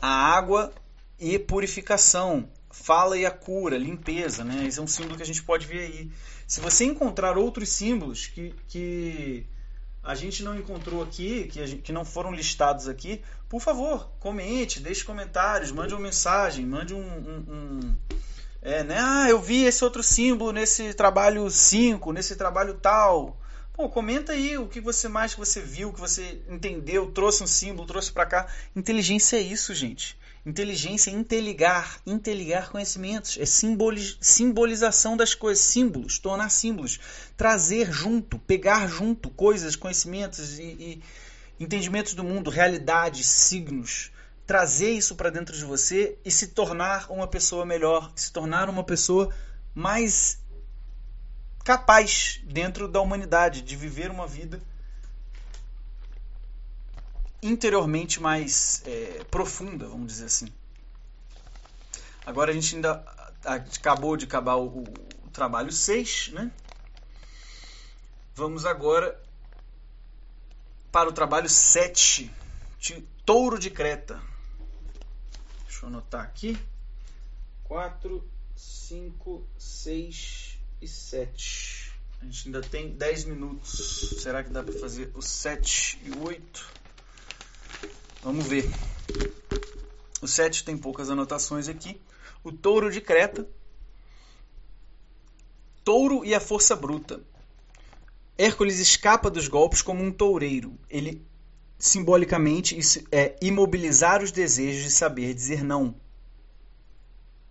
A 0.02 0.08
água 0.08 0.72
e 1.20 1.38
purificação, 1.38 2.48
fala 2.70 3.18
e 3.18 3.26
a 3.26 3.32
cura, 3.32 3.78
limpeza. 3.78 4.44
Né? 4.44 4.66
Esse 4.66 4.80
é 4.80 4.82
um 4.82 4.88
símbolo 4.88 5.18
que 5.18 5.24
a 5.24 5.26
gente 5.26 5.44
pode 5.44 5.68
ver 5.68 5.80
aí. 5.80 6.12
Se 6.48 6.62
você 6.62 6.86
encontrar 6.86 7.38
outros 7.38 7.70
símbolos 7.70 8.28
que, 8.28 8.56
que 8.70 9.46
a 10.04 10.16
gente 10.16 10.42
não 10.42 10.58
encontrou 10.58 11.04
aqui, 11.04 11.48
que, 11.48 11.66
gente, 11.68 11.82
que 11.82 11.92
não 11.92 12.06
foram 12.06 12.32
listados 12.32 12.88
aqui, 12.88 13.22
por 13.50 13.62
favor, 13.62 14.10
comente, 14.20 14.80
deixe 14.80 15.04
comentários, 15.04 15.72
mande 15.72 15.94
uma 15.94 16.02
mensagem, 16.02 16.66
mande 16.66 16.94
um. 16.94 17.02
um, 17.02 17.46
um 17.50 17.96
é, 18.62 18.84
né? 18.84 18.96
Ah, 19.00 19.30
eu 19.30 19.42
vi 19.42 19.64
esse 19.64 19.84
outro 19.84 20.04
símbolo 20.04 20.52
nesse 20.52 20.94
trabalho 20.94 21.50
5, 21.50 22.14
nesse 22.14 22.36
trabalho 22.36 22.76
tal. 22.76 23.38
Pô, 23.74 23.90
comenta 23.90 24.34
aí 24.34 24.58
o 24.58 24.68
que 24.68 24.80
você 24.80 25.08
mais 25.08 25.34
que 25.34 25.40
você 25.40 25.60
viu, 25.60 25.92
que 25.92 26.00
você 26.00 26.40
entendeu, 26.48 27.10
trouxe 27.12 27.44
um 27.44 27.48
símbolo, 27.48 27.88
trouxe 27.88 28.12
para 28.12 28.26
cá. 28.26 28.48
Inteligência 28.76 29.38
é 29.38 29.42
isso, 29.42 29.74
gente. 29.74 30.16
Inteligência 30.46 31.10
é 31.10 31.14
interligar, 31.14 32.00
interligar 32.06 32.70
conhecimentos, 32.70 33.38
é 33.40 33.46
simbolização 33.46 35.16
das 35.16 35.34
coisas, 35.34 35.64
símbolos, 35.64 36.20
tornar 36.20 36.50
símbolos, 36.50 37.00
trazer 37.38 37.92
junto, 37.92 38.40
pegar 38.40 38.88
junto 38.88 39.30
coisas, 39.30 39.76
conhecimentos 39.76 40.60
e, 40.60 40.64
e 40.64 41.02
entendimentos 41.60 42.14
do 42.16 42.24
mundo, 42.24 42.50
realidades, 42.50 43.28
signos, 43.28 44.12
trazer 44.52 44.92
isso 44.92 45.16
para 45.16 45.30
dentro 45.30 45.56
de 45.56 45.64
você 45.64 46.18
e 46.26 46.30
se 46.30 46.48
tornar 46.48 47.10
uma 47.10 47.26
pessoa 47.26 47.66
melhor, 47.66 48.12
se 48.18 48.34
tornar 48.34 48.68
uma 48.68 48.84
pessoa 48.84 49.34
mais 49.74 50.44
capaz 51.64 52.42
dentro 52.44 52.86
da 52.90 53.00
humanidade 53.00 53.62
de 53.62 53.78
viver 53.78 54.12
uma 54.12 54.28
vida 54.28 54.62
interiormente 57.42 58.22
mais 58.22 58.84
é, 58.86 59.24
profunda, 59.32 59.88
vamos 59.88 60.08
dizer 60.08 60.26
assim. 60.26 60.52
Agora 62.26 62.52
a 62.52 62.54
gente 62.54 62.76
ainda 62.76 63.06
acabou 63.46 64.18
de 64.18 64.26
acabar 64.26 64.58
o, 64.58 64.84
o 64.84 65.30
trabalho 65.32 65.72
6, 65.72 66.32
né? 66.34 66.52
Vamos 68.36 68.66
agora 68.66 69.18
para 70.92 71.08
o 71.08 71.14
trabalho 71.14 71.48
7, 71.48 72.30
de 72.82 73.00
Touro 73.26 73.58
de 73.58 73.70
Creta. 73.70 74.31
Deixa 75.82 75.96
eu 75.96 75.98
anotar 75.98 76.22
aqui. 76.22 76.60
4, 77.64 78.24
5, 78.56 79.48
6 79.58 80.60
e 80.80 80.88
7. 80.88 81.94
A 82.22 82.26
gente 82.26 82.48
ainda 82.48 82.62
tem 82.62 82.92
10 82.92 83.26
minutos. 83.26 84.22
Será 84.22 84.44
que 84.44 84.52
dá 84.52 84.62
para 84.62 84.80
fazer 84.80 85.10
o 85.16 85.24
7 85.24 86.00
e 86.06 86.12
o 86.12 86.24
8? 86.28 86.72
Vamos 88.22 88.46
ver. 88.46 88.70
O 90.22 90.28
7 90.28 90.64
tem 90.64 90.78
poucas 90.78 91.10
anotações 91.10 91.68
aqui. 91.68 92.00
O 92.44 92.52
touro 92.52 92.92
de 92.92 93.02
Creta. 93.02 93.50
Touro 95.84 96.24
e 96.24 96.36
a 96.36 96.40
força 96.40 96.76
bruta. 96.76 97.24
Hércules 98.38 98.78
escapa 98.78 99.32
dos 99.32 99.48
golpes 99.48 99.82
como 99.82 100.04
um 100.04 100.12
toureiro. 100.12 100.78
Ele, 100.88 101.26
simbolicamente, 101.82 102.78
é 103.12 103.36
imobilizar 103.42 104.22
os 104.22 104.32
desejos 104.32 104.84
de 104.84 104.92
saber 104.92 105.34
dizer 105.34 105.64
não. 105.64 105.96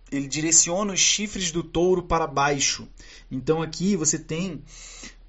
Ele 0.09 0.25
direciona 0.25 0.93
os 0.93 0.99
chifres 1.01 1.51
do 1.51 1.61
touro 1.61 2.03
para 2.03 2.25
baixo. 2.25 2.87
Então 3.29 3.61
aqui 3.61 3.97
você 3.97 4.17
tem 4.17 4.63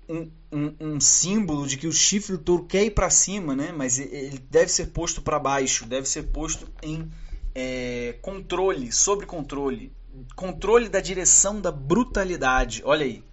um, 0.08 0.30
um, 0.52 0.74
um, 0.80 1.00
símbolo 1.00 1.66
de 1.66 1.76
que 1.76 1.88
o 1.88 1.92
chifre 1.92 2.36
do 2.36 2.42
touro 2.42 2.64
quer 2.64 2.84
ir 2.84 2.92
para 2.92 3.10
cima, 3.10 3.56
né? 3.56 3.72
mas 3.72 3.98
ele 3.98 4.38
deve 4.48 4.70
ser 4.70 4.86
posto 4.86 5.20
para 5.20 5.38
baixo, 5.38 5.84
deve 5.84 6.08
ser 6.08 6.22
posto 6.28 6.68
em 6.80 7.10
é, 7.56 8.16
controle, 8.22 8.92
sobre 8.92 9.26
controle, 9.26 9.92
controle 10.36 10.88
da 10.88 11.00
direção 11.00 11.60
da 11.60 11.72
brutalidade. 11.72 12.82
Olha 12.84 13.04
aí. 13.04 13.24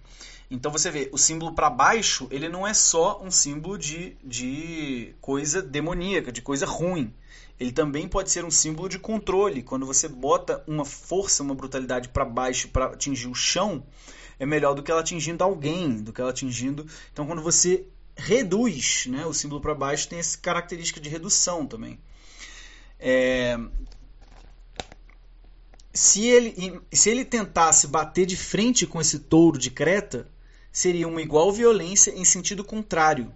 Então 0.50 0.72
você 0.72 0.90
vê, 0.90 1.08
o 1.12 1.18
símbolo 1.18 1.54
para 1.54 1.70
baixo, 1.70 2.26
ele 2.30 2.48
não 2.48 2.66
é 2.66 2.74
só 2.74 3.22
um 3.22 3.30
símbolo 3.30 3.78
de, 3.78 4.16
de 4.24 5.14
coisa 5.20 5.62
demoníaca, 5.62 6.32
de 6.32 6.42
coisa 6.42 6.66
ruim. 6.66 7.14
Ele 7.58 7.70
também 7.70 8.08
pode 8.08 8.30
ser 8.30 8.44
um 8.44 8.50
símbolo 8.50 8.88
de 8.88 8.98
controle. 8.98 9.62
Quando 9.62 9.86
você 9.86 10.08
bota 10.08 10.64
uma 10.66 10.84
força, 10.84 11.42
uma 11.42 11.54
brutalidade 11.54 12.08
para 12.08 12.24
baixo 12.24 12.68
para 12.68 12.86
atingir 12.86 13.28
o 13.28 13.34
chão, 13.34 13.84
é 14.40 14.46
melhor 14.46 14.74
do 14.74 14.82
que 14.82 14.90
ela 14.90 15.02
atingindo 15.02 15.44
alguém, 15.44 16.02
do 16.02 16.12
que 16.12 16.20
ela 16.20 16.30
atingindo. 16.30 16.84
Então, 17.12 17.26
quando 17.26 17.42
você 17.42 17.86
reduz, 18.16 19.06
né, 19.06 19.24
o 19.26 19.32
símbolo 19.32 19.60
para 19.60 19.74
baixo 19.74 20.08
tem 20.08 20.18
essa 20.18 20.36
característica 20.36 20.98
de 20.98 21.08
redução 21.08 21.66
também. 21.66 21.98
É... 22.98 23.56
Se 25.92 26.24
ele, 26.26 26.80
se 26.92 27.10
ele 27.10 27.24
tentasse 27.24 27.86
bater 27.86 28.24
de 28.24 28.36
frente 28.36 28.86
com 28.86 29.00
esse 29.00 29.18
touro 29.18 29.58
de 29.58 29.70
Creta, 29.70 30.26
seria 30.72 31.08
uma 31.08 31.22
igual 31.22 31.52
violência 31.52 32.10
em 32.10 32.24
sentido 32.24 32.64
contrário, 32.64 33.34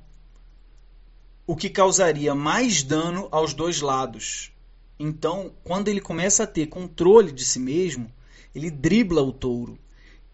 o 1.47 1.55
que 1.55 1.69
causaria 1.69 2.35
mais 2.35 2.83
dano 2.83 3.29
aos 3.31 3.53
dois 3.53 3.81
lados. 3.81 4.53
Então, 4.99 5.53
quando 5.63 5.89
ele 5.89 6.01
começa 6.01 6.45
a 6.45 6.47
ter 6.47 6.67
controle 6.67 7.33
de 7.33 7.45
si 7.45 7.59
mesmo, 7.59 8.11
ele 8.55 8.71
dribla 8.71 9.23
o 9.23 9.33
touro 9.33 9.79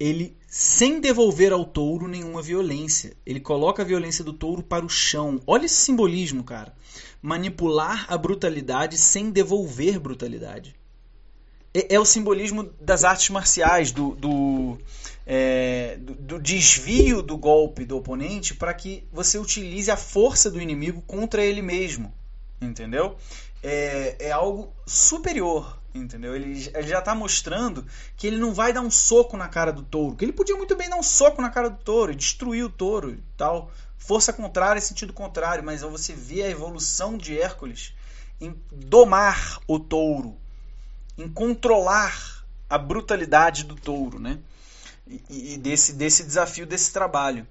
ele, 0.01 0.35
sem 0.49 0.99
devolver 0.99 1.53
ao 1.53 1.63
touro 1.63 2.09
nenhuma 2.09 2.41
violência, 2.41 3.13
ele 3.27 3.39
coloca 3.39 3.83
a 3.83 3.85
violência 3.85 4.25
do 4.25 4.33
touro 4.33 4.63
para 4.63 4.85
o 4.85 4.89
chão. 4.89 5.39
Olha 5.47 5.67
esse 5.67 5.75
simbolismo, 5.75 6.43
cara. 6.43 6.75
Manipular 7.21 8.07
a 8.09 8.17
brutalidade 8.17 8.97
sem 8.97 9.31
devolver 9.31 10.01
brutalidade. 10.01 10.75
É, 11.73 11.95
é 11.95 12.01
o 12.01 12.05
simbolismo 12.05 12.71
das 12.81 13.05
artes 13.05 13.31
marciais, 13.31 13.93
do, 13.93 14.15
do, 14.17 14.79
é, 15.27 15.97
do, 16.01 16.15
do 16.15 16.39
desvio 16.41 17.23
do 17.23 17.37
golpe 17.37 17.85
do 17.85 17.97
oponente 17.97 18.55
para 18.55 18.75
que 18.75 19.07
você 19.13 19.39
utilize 19.39 19.91
a 19.91 19.97
força 19.97 20.51
do 20.51 20.61
inimigo 20.61 21.03
contra 21.03 21.45
ele 21.45 21.63
mesmo. 21.63 22.13
Entendeu? 22.61 23.17
É, 23.63 24.17
é 24.19 24.33
algo 24.33 24.73
superior 24.87 25.81
Entendeu? 25.93 26.37
Ele, 26.37 26.71
ele 26.73 26.89
já 26.89 27.01
está 27.01 27.15
mostrando 27.15 27.85
que 28.17 28.27
ele 28.27 28.37
não 28.37 28.55
vai 28.55 28.73
dar 28.73 28.81
um 28.81 28.91
soco 28.91 29.37
na 29.37 29.49
cara 29.49 29.73
do 29.73 29.83
touro. 29.83 30.15
Que 30.15 30.25
ele 30.25 30.33
podia 30.33 30.57
muito 30.57 30.77
bem 30.77 30.89
dar 30.89 30.97
um 30.97 31.03
soco 31.03 31.43
na 31.43 31.51
cara 31.51 31.69
do 31.69 31.79
touro 31.79 32.15
destruir 32.15 32.65
o 32.65 32.71
touro 32.71 33.11
e 33.11 33.23
tal. 33.37 33.73
Força 33.99 34.33
contrária, 34.33 34.81
sentido 34.81 35.13
contrário. 35.13 35.65
Mas 35.65 35.83
você 35.83 36.13
vê 36.13 36.43
a 36.43 36.49
evolução 36.49 37.19
de 37.19 37.39
Hércules 37.39 37.93
em 38.41 38.55
domar 38.73 39.59
o 39.67 39.79
touro, 39.81 40.37
em 41.21 41.29
controlar 41.29 42.45
a 42.69 42.79
brutalidade 42.79 43.65
do 43.65 43.75
touro, 43.75 44.19
né? 44.19 44.39
E, 45.07 45.55
e 45.55 45.59
desse, 45.59 45.93
desse 45.93 46.25
desafio, 46.25 46.67
desse 46.67 46.93
trabalho. 46.93 47.47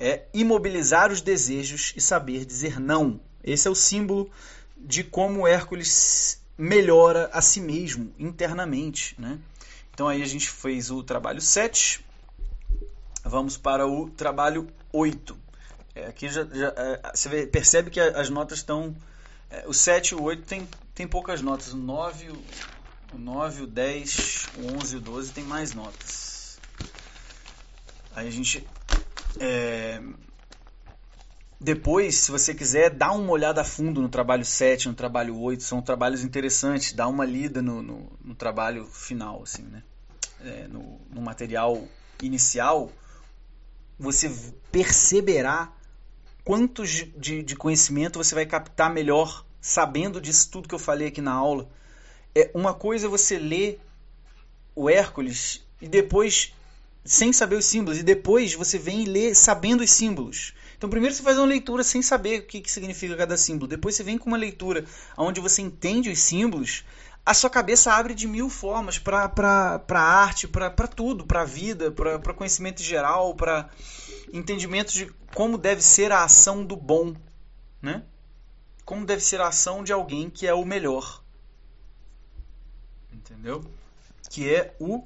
É 0.00 0.22
imobilizar 0.32 1.12
os 1.12 1.20
desejos 1.20 1.92
e 1.96 2.00
saber 2.00 2.44
dizer 2.44 2.80
não. 2.80 3.20
Esse 3.44 3.68
é 3.68 3.70
o 3.70 3.74
símbolo 3.74 4.30
de 4.76 5.04
como 5.04 5.46
Hércules 5.46 6.40
melhora 6.56 7.28
a 7.32 7.42
si 7.42 7.60
mesmo 7.60 8.12
internamente. 8.18 9.14
Né? 9.18 9.38
Então 9.92 10.08
aí 10.08 10.22
a 10.22 10.26
gente 10.26 10.48
fez 10.48 10.90
o 10.90 11.02
trabalho 11.02 11.40
7, 11.40 12.04
vamos 13.24 13.56
para 13.56 13.86
o 13.86 14.08
trabalho 14.10 14.68
8. 14.92 15.36
É, 15.94 16.06
aqui 16.06 16.28
já, 16.28 16.44
já 16.44 16.72
é, 16.76 17.10
você 17.14 17.28
vê, 17.28 17.46
percebe 17.46 17.90
que 17.90 18.00
as 18.00 18.30
notas 18.30 18.58
estão. 18.58 18.96
É, 19.50 19.64
o 19.66 19.74
7 19.74 20.12
e 20.12 20.14
o 20.14 20.22
8 20.22 20.42
tem, 20.44 20.68
tem 20.94 21.06
poucas 21.06 21.42
notas. 21.42 21.72
O 21.74 21.76
9, 21.76 22.30
o 22.30 22.42
9, 23.18 23.62
o 23.62 23.66
10, 23.66 24.48
o 24.58 24.76
11 24.78 24.94
e 24.94 24.98
o 24.98 25.00
12 25.00 25.32
tem 25.32 25.44
mais 25.44 25.74
notas. 25.74 26.58
Aí 28.14 28.28
a 28.28 28.30
gente 28.30 28.66
é, 29.40 30.00
depois, 31.62 32.16
se 32.16 32.32
você 32.32 32.52
quiser, 32.52 32.90
dá 32.90 33.12
uma 33.12 33.30
olhada 33.30 33.60
a 33.60 33.64
fundo 33.64 34.02
no 34.02 34.08
trabalho 34.08 34.44
7, 34.44 34.88
no 34.88 34.94
trabalho 34.94 35.38
8, 35.38 35.62
são 35.62 35.80
trabalhos 35.80 36.24
interessantes, 36.24 36.92
dá 36.92 37.06
uma 37.06 37.24
lida 37.24 37.62
no, 37.62 37.80
no, 37.80 38.12
no 38.20 38.34
trabalho 38.34 38.84
final, 38.86 39.44
assim, 39.44 39.62
né? 39.62 39.80
É, 40.44 40.66
no, 40.66 41.00
no 41.08 41.22
material 41.22 41.86
inicial, 42.20 42.90
você 43.96 44.28
perceberá 44.72 45.72
quantos 46.44 47.06
de, 47.16 47.44
de 47.44 47.54
conhecimento 47.54 48.18
você 48.18 48.34
vai 48.34 48.44
captar 48.44 48.92
melhor 48.92 49.46
sabendo 49.60 50.20
disso 50.20 50.50
tudo 50.50 50.68
que 50.68 50.74
eu 50.74 50.80
falei 50.80 51.06
aqui 51.06 51.20
na 51.20 51.32
aula. 51.32 51.68
É, 52.34 52.50
uma 52.54 52.72
coisa 52.74 53.06
é 53.06 53.08
você 53.08 53.38
ler 53.38 53.80
o 54.74 54.88
Hércules 54.88 55.64
e 55.80 55.88
depois 55.88 56.54
sem 57.04 57.32
saber 57.32 57.56
os 57.56 57.64
símbolos 57.64 57.98
e 57.98 58.02
depois 58.02 58.54
você 58.54 58.78
vem 58.78 59.02
e 59.02 59.06
lê 59.06 59.34
sabendo 59.34 59.82
os 59.82 59.90
símbolos. 59.90 60.54
Então, 60.76 60.90
primeiro 60.90 61.14
você 61.14 61.22
faz 61.22 61.38
uma 61.38 61.46
leitura 61.46 61.84
sem 61.84 62.02
saber 62.02 62.40
o 62.40 62.46
que, 62.46 62.60
que 62.60 62.70
significa 62.70 63.16
cada 63.16 63.36
símbolo. 63.36 63.68
Depois 63.68 63.94
você 63.94 64.02
vem 64.02 64.18
com 64.18 64.28
uma 64.28 64.36
leitura 64.36 64.84
onde 65.16 65.40
você 65.40 65.62
entende 65.62 66.10
os 66.10 66.18
símbolos. 66.18 66.84
A 67.24 67.34
sua 67.34 67.48
cabeça 67.48 67.92
abre 67.92 68.14
de 68.14 68.26
mil 68.26 68.50
formas 68.50 68.98
para 68.98 69.80
arte, 69.92 70.48
para 70.48 70.70
tudo, 70.88 71.24
para 71.24 71.42
a 71.42 71.44
vida, 71.44 71.92
para 71.92 72.34
conhecimento 72.34 72.82
geral, 72.82 73.34
para 73.34 73.70
entendimento 74.32 74.92
de 74.92 75.06
como 75.32 75.56
deve 75.56 75.82
ser 75.82 76.10
a 76.10 76.24
ação 76.24 76.64
do 76.64 76.76
bom, 76.76 77.14
né? 77.80 78.02
Como 78.84 79.06
deve 79.06 79.22
ser 79.22 79.40
a 79.40 79.48
ação 79.48 79.84
de 79.84 79.92
alguém 79.92 80.28
que 80.28 80.48
é 80.48 80.54
o 80.54 80.64
melhor. 80.64 81.21
Entendeu? 83.32 83.64
Que 84.30 84.54
é 84.54 84.76
o 84.78 85.02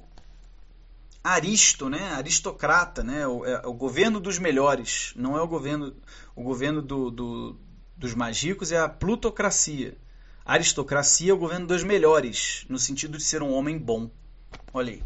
aristo, 1.23 1.89
né? 1.89 2.13
Aristocrata, 2.13 3.03
né? 3.03 3.25
O, 3.25 3.45
é, 3.45 3.65
o 3.65 3.73
governo 3.73 4.19
dos 4.19 4.37
melhores, 4.37 5.13
não 5.15 5.37
é 5.37 5.41
o 5.41 5.47
governo, 5.47 5.95
o 6.35 6.43
governo 6.43 6.81
do, 6.81 7.09
do, 7.09 7.59
dos 7.95 8.13
magicos 8.13 8.71
é 8.71 8.77
a 8.77 8.89
plutocracia. 8.89 9.97
A 10.45 10.53
aristocracia 10.53 11.31
é 11.31 11.33
o 11.33 11.37
governo 11.37 11.67
dos 11.67 11.83
melhores, 11.83 12.65
no 12.69 12.77
sentido 12.77 13.17
de 13.17 13.23
ser 13.23 13.41
um 13.41 13.53
homem 13.53 13.77
bom. 13.77 14.09
Olha 14.73 14.93
aí. 14.93 15.03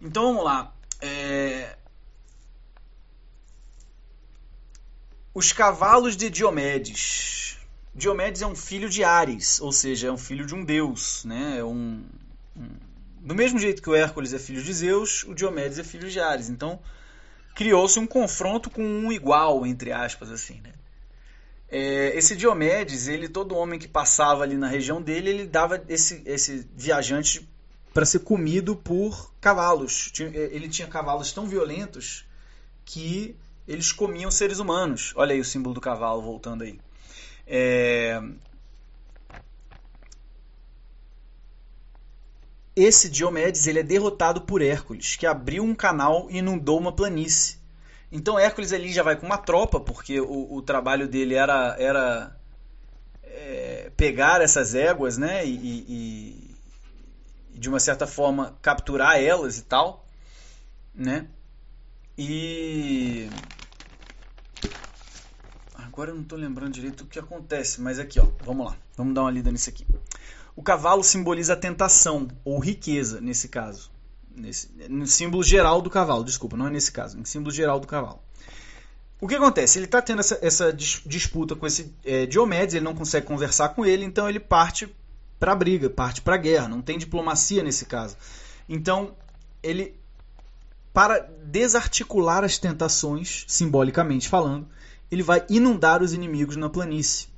Então 0.00 0.24
vamos 0.24 0.44
lá. 0.44 0.74
É... 1.00 1.76
Os 5.34 5.52
cavalos 5.52 6.16
de 6.16 6.28
Diomedes. 6.28 7.58
Diomedes 7.94 8.42
é 8.42 8.46
um 8.46 8.54
filho 8.54 8.88
de 8.88 9.04
Ares, 9.04 9.60
ou 9.60 9.70
seja, 9.70 10.08
é 10.08 10.12
um 10.12 10.18
filho 10.18 10.46
de 10.46 10.54
um 10.54 10.64
deus, 10.64 11.24
né? 11.24 11.58
É 11.58 11.64
um, 11.64 12.02
um... 12.56 12.68
do 13.20 13.34
mesmo 13.34 13.58
jeito 13.58 13.82
que 13.82 13.90
o 13.90 13.94
Hércules 13.94 14.32
é 14.32 14.38
filho 14.38 14.62
de 14.62 14.72
Zeus, 14.72 15.24
o 15.24 15.34
Diomedes 15.34 15.78
é 15.78 15.84
filho 15.84 16.08
de 16.08 16.18
Ares. 16.18 16.48
Então 16.48 16.80
criou-se 17.54 17.98
um 17.98 18.06
confronto 18.06 18.70
com 18.70 18.82
um 18.82 19.12
igual, 19.12 19.66
entre 19.66 19.92
aspas, 19.92 20.30
assim, 20.30 20.60
né? 20.62 20.72
É, 21.68 22.16
esse 22.16 22.36
Diomedes, 22.36 23.08
ele 23.08 23.28
todo 23.28 23.56
homem 23.56 23.78
que 23.78 23.88
passava 23.88 24.42
ali 24.42 24.56
na 24.56 24.68
região 24.68 25.00
dele, 25.00 25.30
ele 25.30 25.46
dava 25.46 25.82
esse, 25.88 26.22
esse 26.26 26.68
viajante 26.76 27.48
para 27.94 28.04
ser 28.04 28.20
comido 28.20 28.76
por 28.76 29.32
cavalos. 29.40 30.12
É, 30.20 30.50
ele 30.52 30.68
tinha 30.68 30.86
cavalos 30.86 31.32
tão 31.32 31.46
violentos 31.46 32.26
que 32.84 33.34
eles 33.66 33.92
comiam 33.92 34.30
seres 34.30 34.58
humanos. 34.58 35.12
Olha 35.16 35.32
aí 35.32 35.40
o 35.40 35.44
símbolo 35.44 35.74
do 35.74 35.80
cavalo 35.80 36.20
voltando 36.20 36.62
aí. 36.62 36.78
É... 37.54 38.18
Esse 42.74 43.10
Diomedes 43.10 43.66
ele 43.66 43.80
é 43.80 43.82
derrotado 43.82 44.40
por 44.40 44.62
Hércules, 44.62 45.16
que 45.16 45.26
abriu 45.26 45.62
um 45.62 45.74
canal 45.74 46.30
e 46.30 46.38
inundou 46.38 46.78
uma 46.78 46.90
planície. 46.90 47.58
Então 48.10 48.38
Hércules 48.38 48.72
ali 48.72 48.90
já 48.90 49.02
vai 49.02 49.16
com 49.16 49.26
uma 49.26 49.36
tropa, 49.36 49.78
porque 49.78 50.18
o, 50.18 50.54
o 50.54 50.62
trabalho 50.62 51.06
dele 51.06 51.34
era, 51.34 51.76
era 51.78 52.34
é, 53.22 53.92
pegar 53.98 54.40
essas 54.40 54.74
éguas, 54.74 55.18
né? 55.18 55.44
E, 55.44 55.54
e, 55.54 56.56
e, 57.54 57.58
de 57.58 57.68
uma 57.68 57.78
certa 57.78 58.06
forma 58.06 58.56
capturar 58.62 59.20
elas 59.20 59.58
e 59.58 59.62
tal, 59.64 60.06
né? 60.94 61.26
E 62.16 63.28
agora 65.92 66.10
eu 66.10 66.14
não 66.14 66.22
estou 66.22 66.38
lembrando 66.38 66.72
direito 66.72 67.02
o 67.02 67.06
que 67.06 67.18
acontece, 67.18 67.78
mas 67.82 67.98
aqui, 67.98 68.18
ó, 68.18 68.26
vamos 68.42 68.64
lá, 68.64 68.76
vamos 68.96 69.14
dar 69.14 69.20
uma 69.20 69.30
lida 69.30 69.52
nisso 69.52 69.68
aqui. 69.68 69.86
O 70.56 70.62
cavalo 70.62 71.04
simboliza 71.04 71.54
tentação 71.54 72.28
ou 72.42 72.58
riqueza 72.58 73.20
nesse 73.20 73.46
caso. 73.46 73.90
Nesse, 74.34 74.70
no 74.88 75.06
símbolo 75.06 75.42
geral 75.42 75.82
do 75.82 75.90
cavalo, 75.90 76.24
desculpa, 76.24 76.56
não 76.56 76.66
é 76.66 76.70
nesse 76.70 76.90
caso, 76.90 77.18
no 77.18 77.26
símbolo 77.26 77.54
geral 77.54 77.78
do 77.78 77.86
cavalo. 77.86 78.20
O 79.20 79.28
que 79.28 79.34
acontece? 79.34 79.78
Ele 79.78 79.84
está 79.84 80.00
tendo 80.00 80.20
essa, 80.20 80.38
essa, 80.40 80.72
disputa 80.72 81.54
com 81.54 81.66
esse 81.66 81.94
é, 82.02 82.24
Diomedes, 82.24 82.74
ele 82.74 82.84
não 82.84 82.94
consegue 82.94 83.26
conversar 83.26 83.68
com 83.70 83.84
ele, 83.84 84.02
então 84.02 84.26
ele 84.26 84.40
parte 84.40 84.92
para 85.38 85.52
a 85.52 85.54
briga, 85.54 85.90
parte 85.90 86.22
para 86.22 86.36
a 86.36 86.38
guerra. 86.38 86.68
Não 86.68 86.80
tem 86.80 86.96
diplomacia 86.96 87.62
nesse 87.62 87.84
caso. 87.84 88.16
Então, 88.66 89.14
ele, 89.62 89.94
para 90.92 91.28
desarticular 91.44 92.42
as 92.44 92.56
tentações, 92.56 93.44
simbolicamente 93.46 94.26
falando, 94.26 94.66
ele 95.12 95.22
vai 95.22 95.44
inundar 95.48 96.02
os 96.02 96.12
inimigos 96.12 96.56
na 96.56 96.68
planície. 96.68 97.28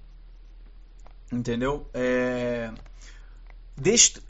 Entendeu? 1.31 1.87
É 1.93 2.73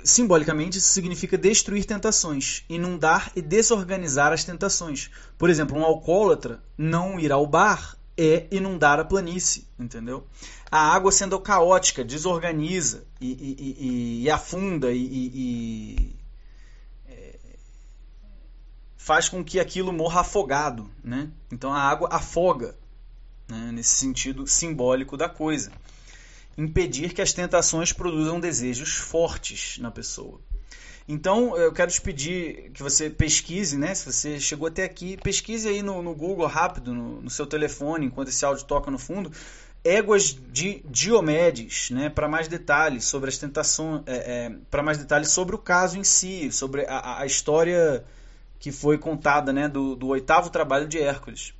simbolicamente, 0.02 0.78
isso 0.78 0.88
significa 0.88 1.36
destruir 1.36 1.84
tentações, 1.84 2.64
inundar 2.68 3.30
e 3.36 3.42
desorganizar 3.42 4.32
as 4.32 4.44
tentações. 4.44 5.10
Por 5.36 5.50
exemplo, 5.50 5.78
um 5.78 5.84
alcoólatra 5.84 6.62
não 6.78 7.20
ir 7.20 7.30
ao 7.30 7.46
bar 7.46 7.96
é 8.16 8.46
inundar 8.50 8.98
a 8.98 9.04
planície, 9.04 9.66
entendeu? 9.78 10.26
A 10.70 10.94
água 10.94 11.12
sendo 11.12 11.38
caótica, 11.38 12.04
desorganiza 12.04 13.04
e, 13.20 13.32
e, 13.32 13.86
e, 13.86 14.22
e 14.22 14.30
afunda 14.30 14.92
e, 14.92 16.14
é, 17.06 17.36
faz 18.96 19.28
com 19.28 19.44
que 19.44 19.60
aquilo 19.60 19.92
morra 19.92 20.20
afogado, 20.20 20.88
né? 21.02 21.28
Então 21.52 21.72
a 21.72 21.80
água 21.80 22.08
afoga, 22.10 22.76
né? 23.48 23.70
nesse 23.72 23.90
sentido 23.90 24.46
simbólico 24.46 25.16
da 25.16 25.28
coisa 25.28 25.70
impedir 26.56 27.12
que 27.12 27.22
as 27.22 27.32
tentações 27.32 27.92
produzam 27.92 28.40
desejos 28.40 28.94
fortes 28.94 29.78
na 29.78 29.90
pessoa. 29.90 30.40
Então, 31.06 31.56
eu 31.56 31.70
quero 31.72 31.90
te 31.90 32.00
pedir 32.00 32.70
que 32.72 32.82
você 32.82 33.10
pesquise, 33.10 33.76
né? 33.76 33.94
Se 33.94 34.10
você 34.10 34.40
chegou 34.40 34.68
até 34.68 34.84
aqui, 34.84 35.18
pesquise 35.18 35.68
aí 35.68 35.82
no, 35.82 36.00
no 36.02 36.14
Google 36.14 36.46
rápido, 36.46 36.94
no, 36.94 37.20
no, 37.20 37.30
seu 37.30 37.46
telefone, 37.46 38.06
enquanto 38.06 38.28
esse 38.28 38.42
áudio 38.42 38.64
toca 38.64 38.90
no 38.90 38.98
fundo, 38.98 39.30
éguas 39.84 40.34
de 40.50 40.82
Diomedes, 40.88 41.90
né? 41.90 42.08
Para 42.08 42.26
mais 42.26 42.48
detalhes 42.48 43.04
sobre 43.04 43.28
as 43.28 43.36
tentações, 43.36 44.02
é, 44.06 44.14
é, 44.46 44.56
para 44.70 44.82
mais 44.82 44.96
detalhes 44.96 45.28
sobre 45.28 45.54
o 45.54 45.58
caso 45.58 45.98
em 45.98 46.04
si, 46.04 46.50
sobre 46.50 46.86
a, 46.86 47.20
a 47.20 47.26
história 47.26 48.02
que 48.58 48.72
foi 48.72 48.96
contada, 48.96 49.52
né? 49.52 49.68
Do, 49.68 49.94
do 49.94 50.06
oitavo 50.06 50.48
trabalho 50.48 50.88
de 50.88 50.98
Hércules. 50.98 51.52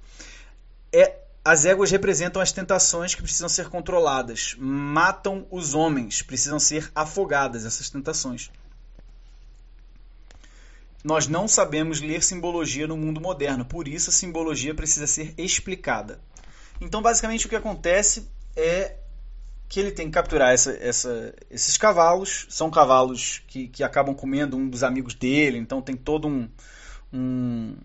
É, 0.91 1.24
as 1.45 1.67
éguas 1.67 1.91
representam 1.91 2.41
as 2.41 2.53
tentações 2.53 3.15
que 3.15 3.23
precisam 3.23 3.49
ser 3.49 3.69
controladas. 3.69 4.57
Matam 4.59 5.47
os 5.51 5.75
homens, 5.75 6.23
precisam 6.23 6.59
ser 6.59 6.91
afogadas 6.95 7.67
essas 7.67 7.91
tentações. 7.91 8.51
Nós 11.05 11.29
não 11.29 11.47
sabemos 11.47 12.01
ler 12.01 12.23
simbologia 12.23 12.87
no 12.87 12.97
mundo 12.97 13.21
moderno, 13.21 13.63
por 13.63 13.87
isso 13.87 14.09
a 14.09 14.13
simbologia 14.13 14.75
precisa 14.75 15.07
ser 15.07 15.35
explicada. 15.37 16.19
Então, 16.81 17.03
basicamente, 17.03 17.45
o 17.45 17.49
que 17.49 17.57
acontece 17.57 18.27
é 18.57 18.97
que 19.69 19.81
ele 19.81 19.91
tem 19.91 20.07
que 20.07 20.13
capturar 20.13 20.55
essa, 20.55 20.73
essa, 20.81 21.35
esses 21.51 21.77
cavalos. 21.77 22.47
São 22.49 22.71
cavalos 22.71 23.43
que, 23.47 23.69
que 23.69 23.83
acabam 23.83 24.15
comendo 24.15 24.57
um 24.57 24.67
dos 24.67 24.83
amigos 24.83 25.15
dele, 25.15 25.59
então 25.59 25.83
tem 25.83 25.95
todo 25.95 26.27
um, 26.27 26.49
um, 27.13 27.77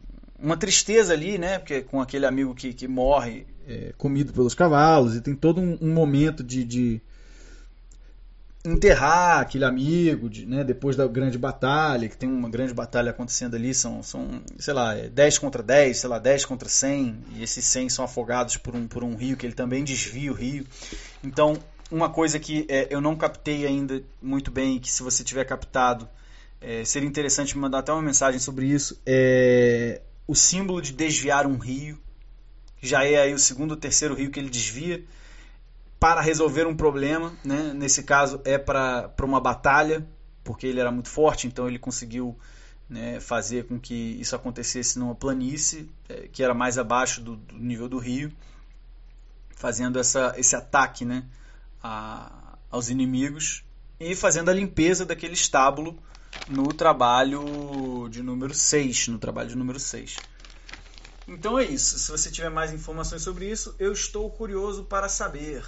uma 0.42 0.58
tristeza 0.58 1.14
ali, 1.14 1.38
né? 1.38 1.60
Porque 1.60 1.82
com 1.82 2.02
aquele 2.02 2.26
amigo 2.26 2.56
que, 2.56 2.74
que 2.74 2.88
morre 2.88 3.46
é, 3.68 3.94
comido 3.98 4.34
pelos 4.34 4.56
cavalos, 4.56 5.16
e 5.16 5.22
tem 5.22 5.36
todo 5.36 5.62
um, 5.62 5.78
um 5.82 5.94
momento 5.94 6.44
de, 6.44 6.64
de, 6.64 7.02
enterrar 8.66 9.42
aquele 9.42 9.66
amigo, 9.66 10.30
de, 10.30 10.46
né? 10.46 10.64
Depois 10.64 10.96
da 10.96 11.08
grande 11.08 11.38
batalha, 11.38 12.10
que 12.10 12.18
tem 12.18 12.30
uma 12.30 12.50
grande 12.50 12.74
batalha 12.74 13.12
acontecendo 13.12 13.56
ali, 13.56 13.74
são, 13.74 14.02
são 14.02 14.42
sei 14.58 14.74
lá, 14.74 14.96
10 14.96 15.36
é 15.36 15.40
contra 15.40 15.62
10, 15.62 15.98
sei 15.98 16.10
lá, 16.10 16.20
10 16.20 16.46
contra 16.46 16.68
100, 16.68 17.16
e 17.36 17.44
esses 17.44 17.64
100 17.66 17.90
são 17.90 18.06
afogados 18.06 18.58
por 18.58 18.76
um, 18.76 18.88
por 18.88 19.04
um 19.04 19.16
rio, 19.16 19.38
que 19.38 19.46
ele 19.46 19.54
também 19.54 19.84
desvia 19.84 20.32
o 20.32 20.36
rio. 20.36 20.66
Então, 21.24 21.58
uma 21.92 22.10
coisa 22.10 22.40
que 22.40 22.66
é, 22.70 22.88
eu 22.90 23.02
não 23.02 23.16
captei 23.16 23.66
ainda 23.66 24.02
muito 24.22 24.52
bem, 24.52 24.80
que 24.80 24.92
se 24.92 25.04
você 25.04 25.24
tiver 25.24 25.44
captado, 25.46 26.08
é, 26.62 26.84
seria 26.84 27.08
interessante 27.08 27.56
me 27.56 27.62
mandar 27.62 27.80
até 27.80 27.92
uma 27.92 28.02
mensagem 28.02 28.40
sobre 28.40 28.66
isso, 28.66 29.00
é 29.06 30.02
o 30.30 30.36
símbolo 30.36 30.80
de 30.80 30.94
desviar 30.94 31.48
um 31.48 31.58
rio, 31.58 32.00
já 32.80 33.04
é 33.04 33.18
aí 33.18 33.34
o 33.34 33.40
segundo 33.40 33.72
ou 33.72 33.78
terceiro 33.78 34.14
rio 34.14 34.30
que 34.30 34.40
ele 34.40 34.48
desvia 34.48 35.04
para 36.00 36.22
resolver 36.22 36.68
um 36.68 36.76
problema, 36.76 37.34
né? 37.44 37.74
nesse 37.74 38.04
caso 38.04 38.40
é 38.46 38.56
para 38.56 39.12
uma 39.24 39.42
batalha, 39.42 40.08
porque 40.44 40.68
ele 40.68 40.80
era 40.80 40.92
muito 40.92 41.10
forte, 41.10 41.48
então 41.48 41.68
ele 41.68 41.80
conseguiu 41.80 42.38
né, 42.88 43.20
fazer 43.20 43.66
com 43.66 43.80
que 43.80 43.96
isso 44.22 44.36
acontecesse 44.36 45.00
numa 45.00 45.16
planície, 45.16 45.90
é, 46.08 46.28
que 46.28 46.44
era 46.44 46.54
mais 46.54 46.78
abaixo 46.78 47.22
do, 47.22 47.36
do, 47.36 47.58
nível 47.58 47.90
do 47.90 47.98
rio, 47.98 48.32
fazendo 49.56 49.98
essa, 49.98 50.36
esse 50.38 50.56
ataque 50.56 51.06
né, 51.06 51.26
a, 51.82 52.56
aos 52.70 52.88
inimigos 52.90 53.64
e 54.00 54.16
fazendo 54.16 54.50
a 54.50 54.54
limpeza 54.54 55.08
daquele 55.08 55.34
estábulo 55.34 55.98
no 56.48 56.74
trabalho 56.74 58.08
de 58.10 58.24
número 58.24 58.54
6, 58.54 59.10
no 59.10 59.20
trabalho 59.20 59.50
de 59.50 59.56
número 59.56 59.80
6. 59.80 60.18
Então 61.28 61.60
é 61.60 61.64
isso. 61.64 62.00
Se 62.00 62.12
você 62.12 62.32
tiver 62.32 62.50
mais 62.50 62.74
informações 62.74 63.22
sobre 63.22 63.50
isso, 63.50 63.76
eu 63.78 63.94
estou 63.94 64.30
curioso 64.32 64.84
para 64.84 65.08
saber. 65.08 65.64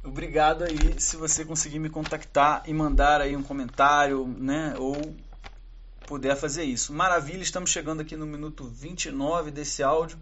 Obrigado 0.04 0.64
aí 0.64 1.00
se 1.00 1.16
você 1.16 1.44
conseguir 1.44 1.80
me 1.80 1.90
contactar 1.90 2.64
e 2.66 2.74
mandar 2.74 3.22
aí 3.22 3.36
um 3.36 3.44
comentário, 3.44 4.28
né, 4.28 4.76
ou 4.78 5.16
puder 6.06 6.36
fazer 6.36 6.64
isso. 6.64 6.94
Maravilha, 6.94 7.42
estamos 7.42 7.70
chegando 7.70 8.02
aqui 8.02 8.16
no 8.16 8.26
minuto 8.26 8.66
29 8.66 9.52
desse 9.52 9.82
áudio. 9.82 10.20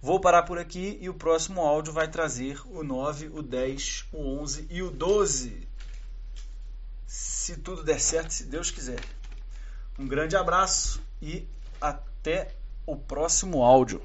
Vou 0.00 0.20
parar 0.20 0.42
por 0.42 0.58
aqui 0.58 0.98
e 1.00 1.08
o 1.08 1.14
próximo 1.14 1.60
áudio 1.60 1.92
vai 1.92 2.08
trazer 2.08 2.60
o 2.66 2.82
9, 2.82 3.30
o 3.32 3.42
10, 3.42 4.06
o 4.12 4.40
11 4.40 4.66
e 4.68 4.82
o 4.82 4.90
12 4.90 5.68
se 7.12 7.58
tudo 7.58 7.84
der 7.84 8.00
certo, 8.00 8.30
se 8.30 8.44
Deus 8.44 8.70
quiser. 8.70 8.98
Um 9.98 10.08
grande 10.08 10.34
abraço 10.34 11.02
e 11.20 11.46
até 11.78 12.54
o 12.86 12.96
próximo 12.96 13.62
áudio. 13.62 14.00